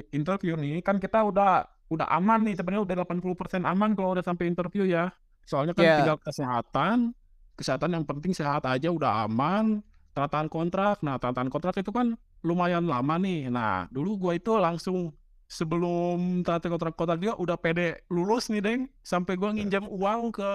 interview 0.10 0.58
nih, 0.58 0.82
kan 0.82 0.98
kita 0.98 1.22
udah 1.22 1.70
udah 1.94 2.10
aman 2.10 2.42
nih 2.50 2.58
sebenarnya 2.58 2.82
udah 2.82 2.96
80% 3.06 3.62
aman 3.62 3.94
kalau 3.94 4.18
udah 4.18 4.26
sampai 4.26 4.50
interview 4.50 4.90
ya. 4.90 5.14
Soalnya 5.46 5.78
kan 5.78 5.86
Iya. 5.86 5.96
tinggal 6.02 6.18
kesehatan, 6.18 7.14
kesehatan 7.54 7.94
yang 7.94 8.06
penting 8.10 8.34
sehat 8.34 8.66
aja 8.66 8.90
udah 8.90 9.30
aman. 9.30 9.86
Tanda 10.16 10.32
tangan 10.32 10.48
kontrak. 10.48 11.04
Nah, 11.04 11.20
tanda 11.20 11.44
tangan 11.44 11.52
kontrak 11.52 11.76
itu 11.76 11.92
kan 11.92 12.16
lumayan 12.40 12.88
lama 12.88 13.20
nih. 13.20 13.52
Nah, 13.52 13.92
dulu 13.92 14.16
gua 14.16 14.40
itu 14.40 14.56
langsung 14.56 15.12
sebelum 15.52 16.40
tanda 16.48 16.72
kontrak 16.72 16.96
kontrak 16.96 17.20
dia 17.20 17.36
udah 17.36 17.60
pede 17.60 18.08
lulus 18.08 18.48
nih, 18.48 18.64
Deng. 18.64 18.82
Sampai 19.04 19.36
gua 19.36 19.52
nginjam 19.52 19.84
uang 19.92 20.32
ke 20.32 20.52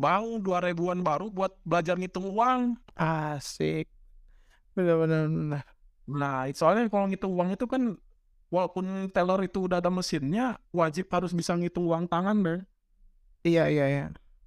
bank 0.00 0.40
2000-an 0.40 1.04
baru 1.04 1.28
buat 1.28 1.52
belajar 1.68 2.00
ngitung 2.00 2.32
uang. 2.32 2.80
Asik. 2.96 3.92
Bener-bener. 4.72 5.28
bener. 5.28 5.64
Nah, 6.08 6.48
soalnya 6.56 6.88
kalau 6.88 7.12
ngitung 7.12 7.36
uang 7.36 7.52
itu 7.52 7.68
kan 7.68 7.92
walaupun 8.48 9.12
teller 9.12 9.44
itu 9.44 9.68
udah 9.68 9.84
ada 9.84 9.92
mesinnya, 9.92 10.56
wajib 10.72 11.12
harus 11.12 11.36
bisa 11.36 11.52
ngitung 11.52 11.84
uang 11.84 12.08
tangan 12.08 12.40
deh. 12.40 12.60
Iya, 13.44 13.68
iya, 13.68 13.86
iya. 13.92 14.04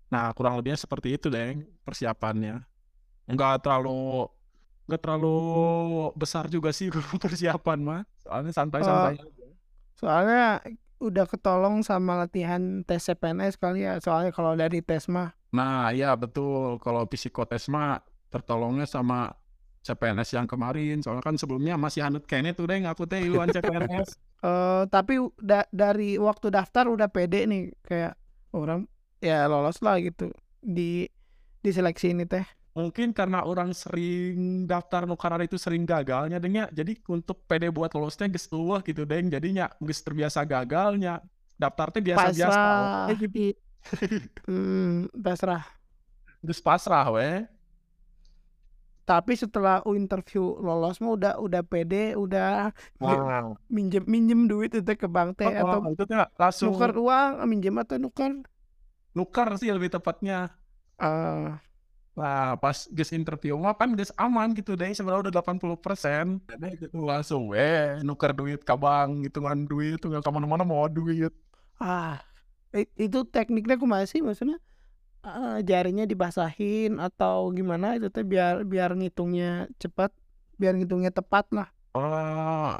Nah, 0.09 0.33
kurang 0.33 0.57
lebihnya 0.57 0.81
seperti 0.81 1.15
itu 1.15 1.29
deh 1.29 1.61
persiapannya. 1.85 2.70
Enggak 3.31 3.63
terlalu 3.63 4.27
enggak 4.85 5.01
terlalu 5.07 5.35
besar 6.19 6.51
juga 6.51 6.75
sih 6.75 6.91
persiapan 7.23 7.79
mah. 7.79 8.01
Soalnya 8.21 8.51
santai-santai. 8.51 9.15
aja. 9.17 9.25
Soalnya 9.95 10.43
udah 11.01 11.25
ketolong 11.25 11.81
sama 11.81 12.13
latihan 12.21 12.85
tes 12.85 13.01
CPNS 13.07 13.57
kali 13.57 13.87
ya. 13.87 13.97
Soalnya 14.03 14.29
kalau 14.35 14.53
dari 14.53 14.83
tes 14.83 15.07
mah. 15.09 15.33
Nah, 15.51 15.89
iya 15.91 16.13
betul. 16.15 16.77
Kalau 16.79 17.07
psikotes 17.09 17.67
mah 17.67 18.03
tertolongnya 18.31 18.85
sama 18.87 19.33
CPNS 19.81 20.37
yang 20.37 20.47
kemarin. 20.47 21.01
Soalnya 21.01 21.25
kan 21.25 21.35
sebelumnya 21.35 21.75
masih 21.75 22.05
hanut 22.05 22.23
kene 22.29 22.53
tuh 22.53 22.69
deh 22.69 22.79
aku 22.85 23.09
teh 23.09 23.19
iluan 23.23 23.49
CPNS. 23.49 24.09
eh 24.41 24.83
tapi 24.89 25.21
da- 25.37 25.69
dari 25.69 26.17
waktu 26.17 26.49
daftar 26.49 26.89
udah 26.89 27.13
pede 27.13 27.45
nih 27.45 27.69
kayak 27.85 28.17
orang 28.57 28.89
ya 29.21 29.45
lolos 29.45 29.85
lah 29.85 30.01
gitu 30.01 30.33
di 30.61 31.05
di 31.61 31.69
seleksi 31.69 32.13
ini 32.13 32.25
teh. 32.25 32.45
Mungkin 32.71 33.11
karena 33.11 33.43
orang 33.43 33.75
sering 33.75 34.63
daftar 34.63 35.03
nu 35.03 35.19
karena 35.19 35.43
itu 35.43 35.59
sering 35.59 35.83
gagalnya 35.83 36.39
dengnya. 36.39 36.71
Jadi 36.71 37.03
untuk 37.11 37.43
PD 37.43 37.67
buat 37.67 37.91
lolosnya 37.91 38.31
geus 38.31 38.47
eueuh 38.47 38.79
gitu 38.87 39.03
deng. 39.03 39.27
Jadinya 39.27 39.67
geus 39.83 39.99
terbiasa 39.99 40.47
gagalnya. 40.47 41.19
Daftar 41.59 41.91
teh 41.91 42.01
biasa-biasa. 42.01 42.47
Pasrah. 42.47 43.05
we. 43.11 43.15
Jadi 43.19 43.45
Hmm, 44.47 45.09
pasrah. 45.11 45.63
geus 46.41 46.61
pasrah 46.63 47.05
we. 47.11 47.43
Tapi 49.01 49.33
setelah 49.35 49.81
interview 49.91 50.55
lolos 50.61 51.01
mah 51.03 51.11
udah 51.17 51.33
udah 51.41 51.61
pede, 51.65 52.15
udah 52.15 52.71
Wow. 53.01 53.57
minjem 53.67 54.05
minjem 54.07 54.47
duit 54.47 54.71
itu 54.71 54.91
ke 54.95 55.07
bank 55.09 55.35
teh 55.35 55.51
atau 55.51 55.83
itu 55.91 56.03
teh 56.07 56.15
langsung 56.39 56.71
nuker 56.71 56.91
uang, 56.95 57.31
minjem 57.49 57.75
atau 57.81 57.97
nuker. 57.99 58.31
nuker 59.11 59.49
sih 59.59 59.67
lebih 59.75 59.91
tepatnya. 59.91 60.55
Eh, 61.01 61.47
Nah, 62.19 62.59
pas 62.59 62.77
geus 62.91 63.11
interview 63.15 63.55
mah 63.55 63.73
kan 63.79 63.89
geus 63.97 64.11
aman 64.19 64.51
gitu 64.57 64.71
deh. 64.79 64.91
Sebenarnya 64.91 65.21
udah 65.31 65.33
80%. 65.39 66.25
Jadi 66.51 66.67
gitu 66.83 66.97
langsung 67.11 67.41
we 67.51 67.61
nuker 68.07 68.31
duit 68.35 68.59
ka 68.67 68.75
bank, 68.75 69.23
hitungan 69.25 69.59
duit, 69.69 69.95
tuh 70.01 70.07
nggak 70.11 70.23
ke 70.25 70.31
mana-mana 70.35 70.63
mau 70.67 70.85
duit. 70.91 71.31
ah, 71.81 72.19
itu 73.05 73.19
tekniknya 73.33 73.75
kumaha 73.81 74.05
sih 74.11 74.21
maksudnya? 74.27 74.57
eh, 75.27 75.57
jarinya 75.69 76.05
dibasahin 76.11 76.91
atau 77.07 77.37
gimana 77.57 77.87
itu 77.97 78.07
teh 78.15 78.25
biar 78.31 78.55
biar 78.71 78.91
ngitungnya 78.99 79.69
cepat, 79.81 80.11
biar 80.61 80.73
ngitungnya 80.77 81.11
tepat 81.19 81.45
lah. 81.57 81.69
Oh, 81.95 82.71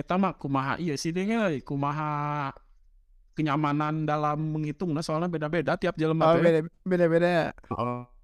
eta 0.00 0.14
mah 0.22 0.32
kumaha 0.42 0.72
iya 0.82 0.94
sih 1.02 1.10
deh 1.16 1.26
kumaha 1.68 2.04
kenyamanan 3.36 4.06
dalam 4.10 4.38
menghitung 4.54 4.90
nah 4.94 5.02
soalnya 5.02 5.26
beda-beda 5.34 5.72
tiap 5.74 5.94
jelema 5.98 6.26
Oh, 6.26 6.34
teh. 6.34 6.42
beda 6.42 6.60
beda 6.86 7.06
beda. 7.10 7.30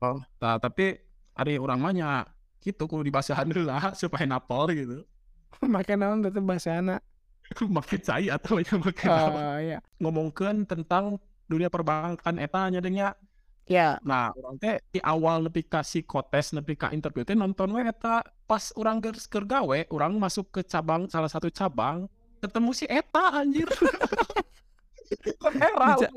Oh, 0.00 0.16
nah, 0.40 0.56
tapi 0.56 0.96
ada 1.36 1.50
orang 1.60 1.78
mahnya 1.80 2.24
gitu 2.60 2.88
kudu 2.88 3.04
dibasahan 3.04 3.48
dulu 3.48 3.68
lah 3.68 3.92
supaya 4.00 4.24
napol 4.24 4.68
gitu. 4.72 5.04
Makan 5.60 5.96
naon 6.00 6.18
tetep 6.24 6.40
bahasa 6.44 6.80
anak. 6.80 7.00
Makin 7.76 8.00
cai 8.00 8.30
atau 8.30 8.62
yang 8.62 8.78
makin 8.78 9.08
naon. 9.10 9.32
Oh, 9.34 9.58
ya. 9.58 9.78
ngomongkeun 9.98 10.64
tentang 10.64 11.18
dunia 11.50 11.66
perbankan 11.66 12.38
eta 12.38 12.70
nya 12.70 12.78
deh 12.78 12.92
nya. 12.94 13.12
Ya, 13.70 14.02
Nah, 14.02 14.34
orang 14.34 14.58
teh 14.58 14.82
di 14.90 14.98
awal 14.98 15.46
nepi 15.46 15.62
ka 15.62 15.86
psikotes 15.86 16.50
nepi 16.58 16.74
ka 16.74 16.90
interview 16.90 17.22
teh 17.22 17.38
nonton 17.38 17.70
we 17.70 17.86
eta 17.86 18.26
pas 18.50 18.74
orang 18.74 18.98
geus 18.98 19.30
keur 19.30 19.46
gawe, 19.46 19.86
orang 19.94 20.18
masuk 20.18 20.50
ke 20.50 20.60
cabang 20.66 21.06
salah 21.06 21.30
satu 21.30 21.46
cabang 21.54 22.10
ketemu 22.42 22.70
si 22.74 22.84
eta 22.90 23.30
anjir. 23.30 23.68
Era, 25.58 25.98
Bisa. 25.98 26.08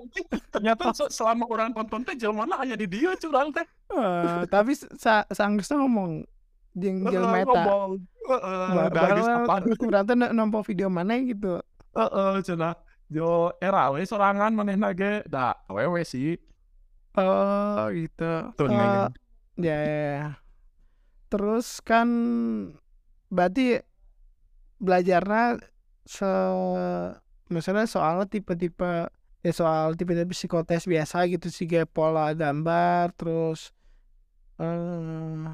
ternyata 0.53 0.93
se- 0.93 1.09
selama 1.09 1.49
orang 1.49 1.73
tonton 1.73 2.05
teh 2.05 2.13
jelmana 2.13 2.61
hanya 2.61 2.77
di 2.77 2.85
dia 2.85 3.17
curang 3.17 3.49
teh. 3.49 3.65
eh, 3.89 4.45
tapi 4.47 4.77
sa 4.77 5.25
sanggeusna 5.27 5.81
ngomong 5.81 6.21
jeung 6.73 7.05
jelema 7.09 7.41
eta. 7.41 7.63
Heeh, 8.23 9.77
urang 9.81 10.05
teh 10.05 10.15
nompo 10.15 10.61
video 10.61 10.87
mana 10.87 11.17
gitu. 11.19 11.57
heeh 11.93 12.33
cenah. 12.41 12.73
Jo 13.09 13.53
era 13.61 13.93
we 13.93 14.01
sorangan 14.05 14.53
manehna 14.53 14.89
ge 14.93 15.21
da 15.25 15.53
awewe 15.69 16.01
sih. 16.01 16.37
Oh, 17.13 17.93
gitu. 17.93 18.33
Tuh 18.57 18.65
Eh, 18.65 18.73
ya, 18.73 19.09
ya, 19.61 19.77
ya. 19.77 20.25
Terus 21.29 21.77
kan 21.81 22.09
berarti 23.29 23.81
belajarnya 24.81 25.61
se 26.05 26.29
misalnya 27.51 27.85
soalnya 27.85 28.25
tipe-tipe 28.25 29.09
ya 29.43 29.51
soal 29.51 29.97
tipe-tipe 29.99 30.31
psikotes 30.31 30.87
biasa 30.87 31.27
gitu 31.27 31.51
sih 31.51 31.67
kayak 31.67 31.91
pola 31.91 32.31
gambar 32.31 33.11
terus 33.15 33.75
eh 34.57 35.49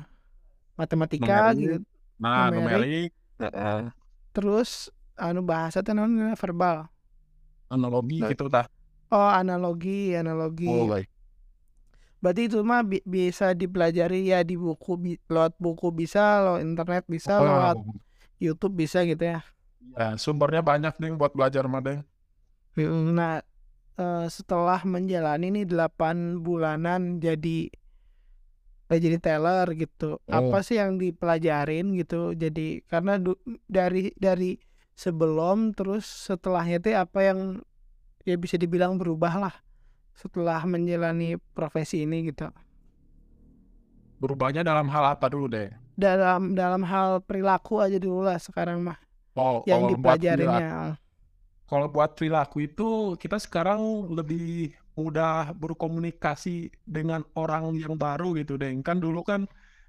matematika 0.75 1.51
Numerik. 1.51 1.57
gitu 1.59 1.77
Nah, 2.19 2.51
numerik. 2.51 3.11
numerik, 3.39 3.91
terus 4.35 4.91
anu 5.15 5.39
bahasa 5.39 5.79
teh 5.79 5.95
naon 5.95 6.35
verbal 6.35 6.91
analogi 7.71 8.19
Nah, 8.19 8.29
gitu 8.29 8.51
tah. 8.51 8.67
oh 9.09 9.29
analogi 9.31 10.13
analogi 10.13 10.67
Oh, 10.67 10.87
baik. 10.87 11.07
Berarti 12.19 12.51
itu 12.51 12.59
mah 12.59 12.83
bi- 12.83 13.05
bisa 13.07 13.55
dipelajari 13.55 14.27
ya 14.27 14.43
di 14.43 14.59
buku 14.59 14.99
bi- 14.99 15.21
lewat 15.31 15.55
buku 15.55 15.87
bisa, 15.95 16.43
lewat 16.43 16.61
internet 16.67 17.03
bisa, 17.07 17.39
lewat 17.39 17.79
Oh, 17.79 17.95
YouTube 18.43 18.75
bisa 18.75 19.07
gitu 19.07 19.23
ya. 19.23 19.39
Ya, 19.97 20.07
sumbernya 20.23 20.61
banyak 20.69 20.93
nih 21.01 21.11
buat 21.19 21.31
belajar 21.37 21.63
mah 21.71 21.81
deng. 21.85 21.99
Nah, 23.17 23.35
eh, 23.99 24.25
setelah 24.37 24.81
menjalani 24.93 25.47
nih 25.55 25.65
8 25.71 26.17
bulanan 26.45 27.01
jadi 27.25 27.59
eh, 28.89 28.99
jadi 28.99 29.17
teller 29.21 29.67
gitu. 29.77 30.17
Oh. 30.17 30.33
Apa 30.37 30.57
sih 30.65 30.77
yang 30.81 30.97
dipelajarin 31.01 31.93
gitu? 31.99 32.33
Jadi 32.33 32.81
karena 32.89 33.17
du- 33.21 33.39
dari 33.69 34.11
dari 34.17 34.57
sebelum 34.97 35.71
terus 35.77 36.05
setelahnya 36.27 36.77
teh 36.83 36.95
apa 36.97 37.19
yang 37.23 37.39
ya 38.27 38.35
bisa 38.37 38.55
dibilang 38.59 38.99
berubah 38.99 39.33
lah 39.39 39.55
setelah 40.15 40.61
menjalani 40.67 41.39
profesi 41.57 42.03
ini 42.05 42.29
gitu 42.29 42.51
Berubahnya 44.19 44.61
dalam 44.67 44.87
hal 44.91 45.15
apa 45.15 45.31
dulu 45.31 45.47
deh? 45.47 45.71
dalam 45.99 46.55
dalam 46.55 46.81
hal 46.87 47.19
perilaku 47.27 47.83
aja 47.83 47.99
dulu 47.99 48.23
lah 48.23 48.39
sekarang 48.39 48.79
mah 48.79 48.95
Oh, 49.37 49.63
yang 49.69 49.85
kalau 49.85 49.93
buat 49.97 50.19
perilaku, 50.25 50.73
dipelajarinya 50.73 50.97
kalau 51.69 51.87
buat 51.93 52.17
perilaku 52.17 52.57
itu 52.65 52.83
kita 53.21 53.37
sekarang 53.37 53.81
lebih 54.17 54.73
mudah 54.97 55.53
berkomunikasi 55.55 56.73
dengan 56.83 57.21
orang 57.37 57.71
yang 57.77 57.95
baru 57.95 58.35
gitu 58.41 58.57
deh. 58.59 58.71
Kan 58.83 58.97
dulu 58.99 59.21
kan 59.23 59.45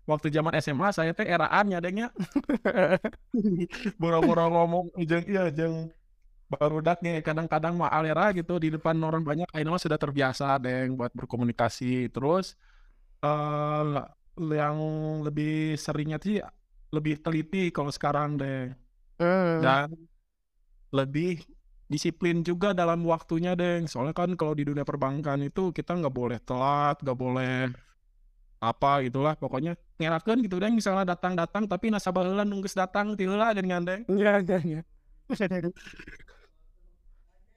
waktu 0.09 0.29
zaman 0.33 0.55
SMA 0.61 0.89
saya 0.93 1.13
teh 1.17 1.27
eraannya 1.29 1.79
dengnya 1.85 2.07
boro-boro 4.01 4.45
ngomong 4.55 4.85
jeung 5.09 5.25
iya 5.31 5.49
jeung 5.55 5.91
barudaknya 6.51 7.23
kadang-kadang 7.27 7.75
mah 7.81 7.91
alera 7.95 8.35
gitu 8.39 8.59
di 8.63 8.69
depan 8.75 8.97
orang 9.03 9.23
banyak 9.23 9.49
mah 9.51 9.81
sudah 9.83 9.99
terbiasa 10.01 10.59
deng 10.65 10.99
buat 10.99 11.13
berkomunikasi. 11.17 12.11
Terus 12.15 12.57
eh 13.25 13.83
yang 14.41 14.77
lebih 15.27 15.77
seringnya 15.77 16.19
sih 16.25 16.41
lebih 16.97 17.21
teliti 17.25 17.71
kalau 17.77 17.93
sekarang 17.93 18.41
deh 18.41 18.73
Hmm. 19.21 19.61
dan 19.61 19.89
lebih 20.97 21.45
disiplin 21.91 22.41
juga 22.41 22.73
dalam 22.73 23.05
waktunya 23.05 23.53
deng 23.53 23.85
soalnya 23.91 24.15
kan 24.15 24.33
kalau 24.39 24.55
di 24.55 24.65
dunia 24.65 24.87
perbankan 24.87 25.43
itu 25.45 25.75
kita 25.77 25.93
nggak 25.99 26.15
boleh 26.15 26.39
telat 26.41 26.97
nggak 27.03 27.19
boleh 27.19 27.69
apa 28.61 29.01
gitulah 29.05 29.35
pokoknya 29.37 29.77
ngerakeun 29.97 30.45
gitu 30.45 30.57
deng 30.61 30.77
misalnya 30.77 31.17
datang-datang 31.17 31.65
tapi 31.69 31.93
nasabah 31.93 32.25
heula 32.29 32.45
nunggus 32.45 32.77
datang 32.77 33.17
ti 33.19 33.25
heula 33.25 33.53
dengan 33.53 33.85
deng 33.85 34.03
Iya, 34.09 34.41
iya, 34.45 34.59
iya. 34.65 34.81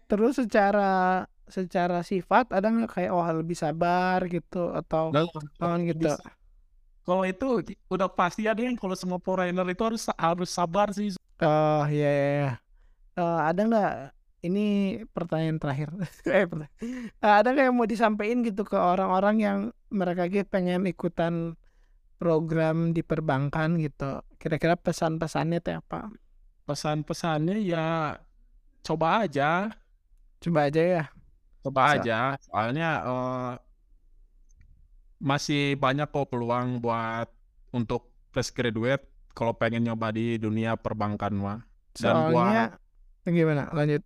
Terus 0.09 0.37
secara 0.37 1.25
secara 1.49 2.01
sifat 2.01 2.55
ada 2.55 2.71
nggak 2.71 2.91
kayak 2.91 3.11
oh 3.11 3.25
lebih 3.33 3.57
sabar 3.57 4.23
gitu 4.31 4.71
atau 4.71 5.11
Dan 5.11 5.27
oh, 5.59 5.75
gitu. 5.83 6.07
bisa. 6.07 6.23
Kalau 7.03 7.23
itu 7.27 7.45
udah 7.91 8.07
pasti 8.09 8.47
ya 8.47 8.53
deng 8.55 8.75
kalau 8.75 8.95
semua 8.95 9.19
foreigner 9.19 9.67
itu 9.69 9.83
harus 9.83 10.03
harus 10.15 10.49
sabar 10.49 10.89
sih 10.95 11.13
Oh 11.43 11.83
iya 11.91 12.07
iya. 12.09 12.29
iya. 12.39 12.51
Eh, 13.19 13.39
ada 13.49 13.61
nggak 13.67 13.91
ini 14.43 14.65
pertanyaan 15.11 15.59
terakhir. 15.59 15.89
eh 16.27 16.45
pertanyaan. 16.47 16.73
Eh, 17.19 17.33
ada 17.39 17.47
nggak 17.51 17.65
yang 17.67 17.75
mau 17.75 17.89
disampaikan 17.89 18.39
gitu 18.47 18.63
ke 18.63 18.77
orang-orang 18.79 19.35
yang 19.39 19.59
mereka 19.91 20.27
gitu 20.31 20.47
pengen 20.47 20.87
ikutan 20.87 21.55
program 22.17 22.95
di 22.95 23.03
perbankan 23.03 23.75
gitu. 23.79 24.23
Kira-kira 24.39 24.75
pesan-pesannya 24.79 25.59
teh 25.59 25.75
apa? 25.77 26.09
pesan-pesannya 26.63 27.59
ya 27.59 28.15
coba 28.87 29.27
aja 29.27 29.67
Coba 30.39 30.71
aja 30.71 30.79
ya. 30.81 31.03
coba 31.59 31.81
So- 31.83 31.91
aja 31.99 32.17
soalnya 32.39 32.89
eh, 33.03 33.51
masih 35.23 35.79
banyak 35.79 36.11
kok 36.11 36.27
peluang 36.27 36.83
buat 36.83 37.31
untuk 37.71 38.11
fresh 38.35 38.51
graduate 38.51 39.07
kalau 39.31 39.55
pengen 39.55 39.87
nyoba 39.87 40.11
di 40.11 40.35
dunia 40.35 40.75
perbankan 40.75 41.31
mah 41.31 41.59
dan 41.95 42.29
buat 42.29 42.75
Soalnya 43.23 43.31
gimana? 43.31 43.63
Lanjut. 43.71 44.03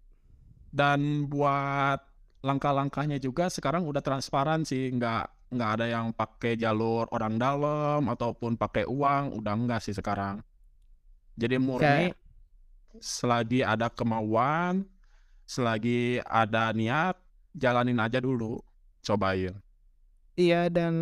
dan 0.70 1.26
buat 1.26 1.98
langkah-langkahnya 2.46 3.18
juga 3.18 3.50
sekarang 3.50 3.90
udah 3.90 4.06
transparan 4.06 4.62
sih 4.62 4.94
nggak 4.94 5.52
nggak 5.58 5.70
ada 5.80 5.86
yang 5.90 6.14
pakai 6.14 6.54
jalur 6.60 7.10
orang 7.10 7.40
dalam 7.42 8.06
ataupun 8.06 8.60
pakai 8.60 8.86
uang 8.86 9.42
udah 9.42 9.54
enggak 9.58 9.82
sih 9.82 9.96
sekarang 9.96 10.44
jadi 11.34 11.58
murni 11.58 12.14
selagi 13.02 13.66
ada 13.66 13.90
kemauan 13.90 14.86
selagi 15.50 16.22
ada 16.28 16.70
niat 16.76 17.18
jalanin 17.56 17.98
aja 17.98 18.22
dulu 18.22 18.62
cobain 19.02 19.56
Iya 20.38 20.70
dan 20.70 20.94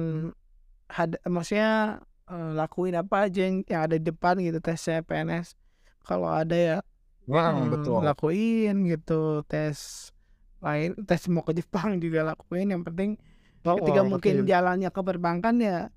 had, 0.88 1.19
maksudnya 1.28 2.00
eh, 2.32 2.52
lakuin 2.56 2.95
apa 2.95 3.28
aja 3.28 3.43
yang, 3.43 3.67
yang 3.67 3.82
ada 3.86 3.95
di 4.00 4.06
depan 4.08 4.39
gitu 4.39 4.60
tesnya 4.63 5.04
PNS. 5.04 5.60
Kalau 6.08 6.32
ada 6.32 6.56
ya 6.56 6.78
Wah, 7.28 7.52
hmm, 7.52 7.74
betul. 7.74 8.00
lakuin 8.06 8.76
gitu 8.88 9.43
tes 9.50 10.10
lain 10.63 10.95
tes 11.04 11.28
mau 11.28 11.43
ke 11.43 11.52
Jepang 11.52 11.98
juga 12.04 12.24
lakuin. 12.24 12.71
Yang 12.71 12.84
penting 12.88 13.12
Oh, 13.65 13.82
ketika 13.82 14.02
mungkin 14.06 14.45
betul. 14.45 14.50
jalannya 14.54 14.89
ke 14.93 15.02
perbankan 15.02 15.56
ya 15.58 15.89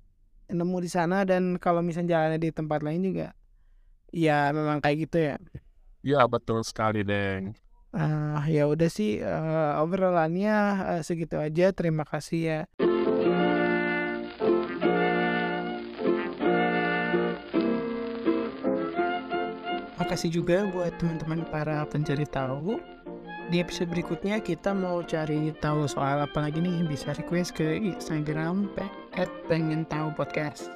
nemu 0.49 0.77
di 0.81 0.89
sana 0.89 1.21
dan 1.29 1.61
kalau 1.61 1.85
misalnya 1.85 2.17
jalannya 2.17 2.41
di 2.41 2.49
tempat 2.49 2.81
lain 2.81 3.05
juga 3.05 3.37
ya 4.09 4.49
memang 4.49 4.81
kayak 4.81 4.97
gitu 5.05 5.17
ya. 5.21 5.35
Ya 6.01 6.25
betul 6.25 6.65
sekali, 6.65 7.05
Deng. 7.05 7.53
Ah 7.93 8.41
ya 8.49 8.65
udah 8.65 8.89
sih 8.89 9.21
eh, 9.21 9.71
obrolannya 9.81 10.55
eh, 10.97 11.01
segitu 11.05 11.37
aja. 11.37 11.69
Terima 11.77 12.03
kasih 12.09 12.41
ya. 12.41 12.59
Makasih 20.19 20.43
juga 20.43 20.67
buat 20.75 20.91
teman-teman 20.99 21.47
para 21.47 21.87
pencari 21.87 22.27
tahu. 22.27 22.75
Di 23.47 23.63
episode 23.63 23.87
berikutnya 23.87 24.43
kita 24.43 24.75
mau 24.75 24.99
cari 24.99 25.55
tahu 25.63 25.87
soal 25.87 26.19
apa 26.19 26.43
lagi 26.43 26.59
nih 26.59 26.83
bisa 26.91 27.15
request 27.15 27.55
ke 27.55 27.79
Instagram 27.79 28.67
at 29.15 29.31
pengen 29.47 29.87
tahu 29.87 30.11
podcast. 30.11 30.75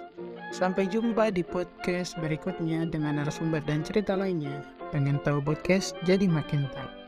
Sampai 0.56 0.88
jumpa 0.88 1.28
di 1.36 1.44
podcast 1.44 2.16
berikutnya 2.24 2.88
dengan 2.88 3.20
narasumber 3.20 3.60
dan 3.68 3.84
cerita 3.84 4.16
lainnya. 4.16 4.64
Pengen 4.96 5.20
tahu 5.28 5.44
podcast 5.44 5.92
jadi 6.08 6.24
makin 6.24 6.64
tahu. 6.72 7.03